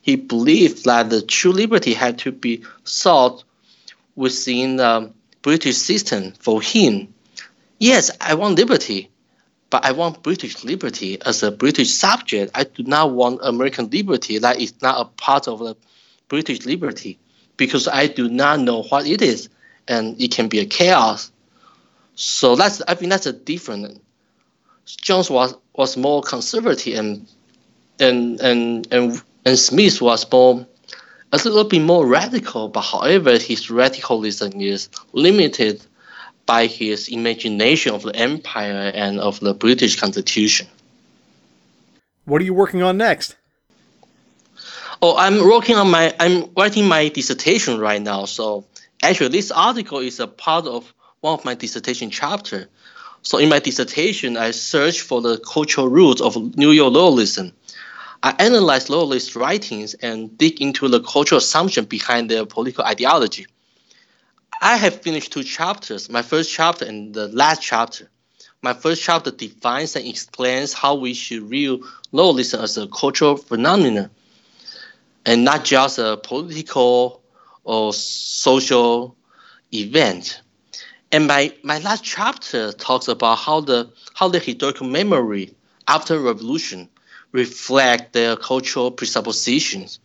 He 0.00 0.16
believed 0.16 0.84
that 0.84 1.10
the 1.10 1.22
true 1.22 1.52
liberty 1.52 1.94
had 1.94 2.18
to 2.18 2.32
be 2.32 2.64
sought 2.84 3.44
within 4.16 4.76
the 4.76 5.12
British 5.42 5.76
system 5.76 6.32
for 6.32 6.60
him. 6.60 7.12
Yes, 7.78 8.10
I 8.20 8.34
want 8.34 8.58
liberty, 8.58 9.10
but 9.70 9.84
I 9.84 9.92
want 9.92 10.22
British 10.22 10.64
liberty 10.64 11.20
as 11.24 11.42
a 11.42 11.50
British 11.50 11.90
subject. 11.90 12.52
I 12.54 12.64
do 12.64 12.82
not 12.84 13.12
want 13.12 13.40
American 13.42 13.90
liberty 13.90 14.38
that 14.38 14.60
is 14.60 14.74
not 14.82 15.00
a 15.00 15.04
part 15.04 15.48
of 15.48 15.58
the 15.60 15.76
British 16.28 16.64
liberty 16.64 17.18
because 17.56 17.88
I 17.88 18.06
do 18.06 18.28
not 18.28 18.60
know 18.60 18.82
what 18.84 19.06
it 19.06 19.22
is 19.22 19.48
and 19.88 20.20
it 20.20 20.32
can 20.32 20.48
be 20.48 20.60
a 20.60 20.66
chaos. 20.66 21.30
So 22.14 22.56
that's 22.56 22.82
I 22.82 22.94
think 22.94 23.10
that's 23.10 23.26
a 23.26 23.32
different. 23.32 24.02
Jones 24.86 25.30
was 25.30 25.54
was 25.74 25.96
more 25.96 26.22
conservative 26.22 26.98
and 26.98 27.26
and 27.98 28.40
and 28.40 28.88
and 28.92 29.22
and 29.44 29.58
Smith 29.58 30.00
was 30.00 30.30
more 30.30 30.66
a 31.32 31.36
little 31.36 31.64
bit 31.64 31.80
more 31.80 32.06
radical, 32.06 32.68
but 32.68 32.82
however 32.82 33.38
his 33.38 33.70
radicalism 33.70 34.60
is 34.60 34.90
limited 35.12 35.82
by 36.44 36.66
his 36.66 37.08
imagination 37.08 37.94
of 37.94 38.02
the 38.02 38.14
empire 38.14 38.92
and 38.94 39.18
of 39.18 39.40
the 39.40 39.54
British 39.54 39.98
Constitution. 39.98 40.66
What 42.24 42.42
are 42.42 42.44
you 42.44 42.54
working 42.54 42.82
on 42.82 42.98
next? 42.98 43.36
Oh, 45.00 45.16
I'm 45.16 45.38
working 45.42 45.76
on 45.76 45.90
my 45.90 46.14
I'm 46.20 46.52
writing 46.54 46.86
my 46.86 47.08
dissertation 47.08 47.78
right 47.78 48.00
now. 48.00 48.26
So 48.26 48.64
actually, 49.02 49.28
this 49.28 49.50
article 49.50 49.98
is 49.98 50.20
a 50.20 50.26
part 50.26 50.66
of 50.66 50.92
one 51.20 51.34
of 51.34 51.44
my 51.44 51.54
dissertation 51.54 52.10
chapter. 52.10 52.68
So 53.22 53.38
in 53.38 53.48
my 53.48 53.58
dissertation, 53.58 54.36
I 54.36 54.50
search 54.50 55.00
for 55.00 55.20
the 55.20 55.38
cultural 55.38 55.88
roots 55.88 56.20
of 56.20 56.56
New 56.56 56.70
York 56.70 56.92
loyalism. 56.92 57.52
I 58.22 58.34
analyze 58.38 58.88
loyalist 58.88 59.34
writings 59.34 59.94
and 59.94 60.36
dig 60.38 60.60
into 60.60 60.88
the 60.88 61.00
cultural 61.00 61.38
assumption 61.38 61.84
behind 61.84 62.30
their 62.30 62.46
political 62.46 62.84
ideology. 62.84 63.46
I 64.60 64.76
have 64.76 65.02
finished 65.02 65.32
two 65.32 65.42
chapters, 65.42 66.08
my 66.08 66.22
first 66.22 66.52
chapter 66.52 66.84
and 66.84 67.12
the 67.12 67.28
last 67.28 67.62
chapter. 67.62 68.08
My 68.62 68.74
first 68.74 69.02
chapter 69.02 69.32
defines 69.32 69.96
and 69.96 70.06
explains 70.06 70.72
how 70.72 70.94
we 70.94 71.14
should 71.14 71.42
view 71.44 71.84
loyalism 72.12 72.62
as 72.62 72.78
a 72.78 72.86
cultural 72.86 73.36
phenomenon 73.36 74.10
and 75.26 75.44
not 75.44 75.64
just 75.64 75.98
a 75.98 76.16
political 76.16 77.21
or 77.64 77.92
social 77.92 79.16
event. 79.72 80.42
And 81.10 81.26
my, 81.26 81.52
my 81.62 81.78
last 81.78 82.04
chapter 82.04 82.72
talks 82.72 83.08
about 83.08 83.38
how 83.38 83.60
the 83.60 83.90
how 84.14 84.28
the 84.28 84.38
historical 84.38 84.86
memory 84.86 85.54
after 85.88 86.18
revolution 86.18 86.88
reflect 87.32 88.12
their 88.12 88.36
cultural 88.36 88.90
presuppositions 88.90 89.98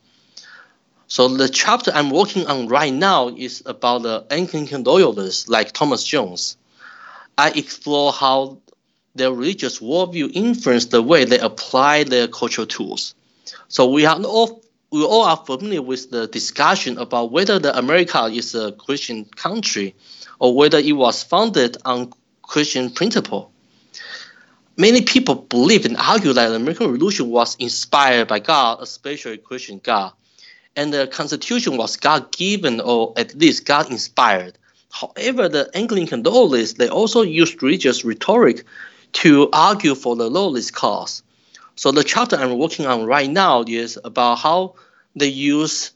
so 1.07 1.29
the 1.29 1.47
chapter 1.47 1.91
I'm 1.93 2.09
working 2.09 2.45
on 2.47 2.67
right 2.67 2.93
now 2.93 3.29
is 3.29 3.63
about 3.65 4.03
the 4.03 4.25
Anglican 4.29 4.83
loyalists 4.83 5.47
like 5.47 5.71
Thomas 5.71 6.03
Jones. 6.03 6.57
I 7.37 7.51
explore 7.51 8.11
how 8.11 8.57
their 9.15 9.31
religious 9.31 9.79
worldview 9.79 10.31
influenced 10.33 10.91
the 10.91 11.01
way 11.01 11.23
they 11.23 11.39
apply 11.39 12.03
their 12.03 12.27
cultural 12.27 12.67
tools. 12.67 13.15
So 13.69 13.89
we 13.89 14.05
are 14.05 14.21
all 14.23 14.61
we 14.91 15.03
all 15.03 15.23
are 15.23 15.37
familiar 15.37 15.81
with 15.81 16.11
the 16.11 16.27
discussion 16.27 16.97
about 16.97 17.31
whether 17.31 17.59
the 17.59 17.77
America 17.77 18.25
is 18.25 18.55
a 18.55 18.71
Christian 18.73 19.25
country 19.25 19.95
or 20.39 20.55
whether 20.55 20.77
it 20.77 20.93
was 20.93 21.23
founded 21.23 21.77
on 21.85 22.13
Christian 22.41 22.89
principle. 22.89 23.51
Many 24.77 25.01
people 25.01 25.35
believe 25.35 25.85
and 25.85 25.97
argue 25.97 26.33
that 26.33 26.49
the 26.49 26.55
American 26.55 26.91
Revolution 26.91 27.29
was 27.29 27.55
inspired 27.55 28.27
by 28.27 28.39
God, 28.39 28.79
especially 28.81 29.37
Christian 29.37 29.81
God 29.83 30.13
and 30.77 30.93
the 30.93 31.07
Constitution 31.07 31.75
was 31.75 31.97
God 31.97 32.31
given 32.31 32.79
or 32.79 33.11
at 33.17 33.35
least 33.35 33.65
God 33.65 33.91
inspired. 33.91 34.57
However, 34.91 35.49
the 35.49 35.69
Anglican 35.73 36.23
loyalists 36.23 36.77
they 36.77 36.87
also 36.87 37.23
used 37.23 37.61
religious 37.61 38.05
rhetoric 38.05 38.63
to 39.13 39.49
argue 39.51 39.95
for 39.95 40.15
the 40.15 40.29
loyalist 40.29 40.73
cause. 40.73 41.23
So 41.77 41.91
the 41.91 42.03
chapter 42.03 42.35
I'm 42.35 42.57
working 42.57 42.87
on 42.87 43.05
right 43.05 43.29
now 43.29 43.63
is 43.67 43.99
about 44.03 44.39
how 44.39 44.73
they 45.15 45.27
use 45.27 45.91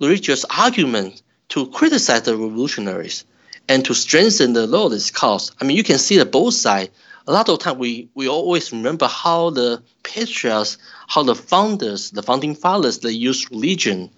religious 0.00 0.46
argument 0.46 1.22
to 1.50 1.66
criticize 1.68 2.22
the 2.22 2.34
revolutionaries 2.34 3.26
and 3.68 3.84
to 3.84 3.94
strengthen 3.94 4.54
the 4.54 4.66
loyalist 4.66 5.12
cause. 5.14 5.52
I 5.60 5.64
mean, 5.64 5.76
you 5.76 5.84
can 5.84 5.98
see 5.98 6.16
that 6.16 6.32
both 6.32 6.54
sides. 6.54 6.90
A 7.26 7.32
lot 7.32 7.50
of 7.50 7.58
time 7.58 7.78
we, 7.78 8.08
we 8.14 8.26
always 8.26 8.72
remember 8.72 9.06
how 9.06 9.50
the 9.50 9.82
patriarchs 10.02 10.78
how 11.06 11.22
the 11.22 11.34
founders, 11.34 12.10
the 12.10 12.22
founding 12.22 12.54
fathers, 12.54 13.00
they 13.00 13.10
used 13.10 13.50
religion 13.50 14.08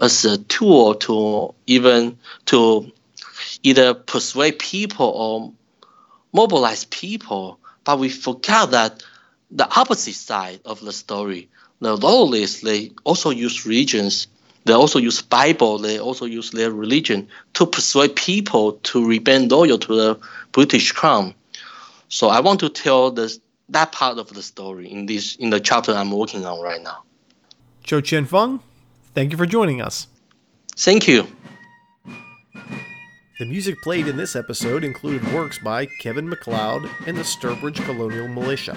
as 0.00 0.24
a 0.24 0.36
tool 0.36 0.96
to 0.96 1.54
even 1.68 2.18
to 2.46 2.90
either 3.62 3.94
persuade 3.94 4.58
people 4.58 5.06
or 5.06 5.52
mobilize 6.32 6.86
people. 6.86 7.60
But 7.84 8.00
we 8.00 8.08
forgot 8.08 8.72
that 8.72 9.04
the 9.50 9.68
opposite 9.78 10.14
side 10.14 10.60
of 10.64 10.80
the 10.80 10.92
story, 10.92 11.48
the 11.80 11.96
loyalists, 11.96 12.60
they 12.60 12.92
also 13.04 13.30
use 13.30 13.66
religions. 13.66 14.28
They 14.64 14.74
also 14.74 14.98
use 14.98 15.22
Bible. 15.22 15.78
They 15.78 15.98
also 15.98 16.26
use 16.26 16.50
their 16.50 16.70
religion 16.70 17.28
to 17.54 17.66
persuade 17.66 18.14
people 18.14 18.72
to 18.72 19.06
remain 19.06 19.48
loyal 19.48 19.78
to 19.78 19.94
the 19.94 20.20
British 20.52 20.92
crown. 20.92 21.34
So 22.08 22.28
I 22.28 22.40
want 22.40 22.60
to 22.60 22.68
tell 22.68 23.10
this 23.10 23.40
that 23.70 23.92
part 23.92 24.18
of 24.18 24.28
the 24.34 24.42
story 24.42 24.90
in 24.90 25.06
this 25.06 25.36
in 25.36 25.50
the 25.50 25.60
chapter 25.60 25.92
I'm 25.92 26.10
working 26.10 26.44
on 26.44 26.60
right 26.60 26.82
now. 26.82 27.04
Cho 27.82 28.00
Chien 28.00 28.26
Feng, 28.26 28.60
thank 29.14 29.32
you 29.32 29.38
for 29.38 29.46
joining 29.46 29.80
us. 29.80 30.06
Thank 30.76 31.08
you. 31.08 31.26
The 33.38 33.46
music 33.46 33.80
played 33.80 34.06
in 34.06 34.18
this 34.18 34.36
episode 34.36 34.84
included 34.84 35.32
works 35.32 35.58
by 35.58 35.86
Kevin 36.02 36.28
MacLeod 36.28 36.90
and 37.06 37.16
the 37.16 37.22
Sturbridge 37.22 37.82
Colonial 37.86 38.28
Militia. 38.28 38.76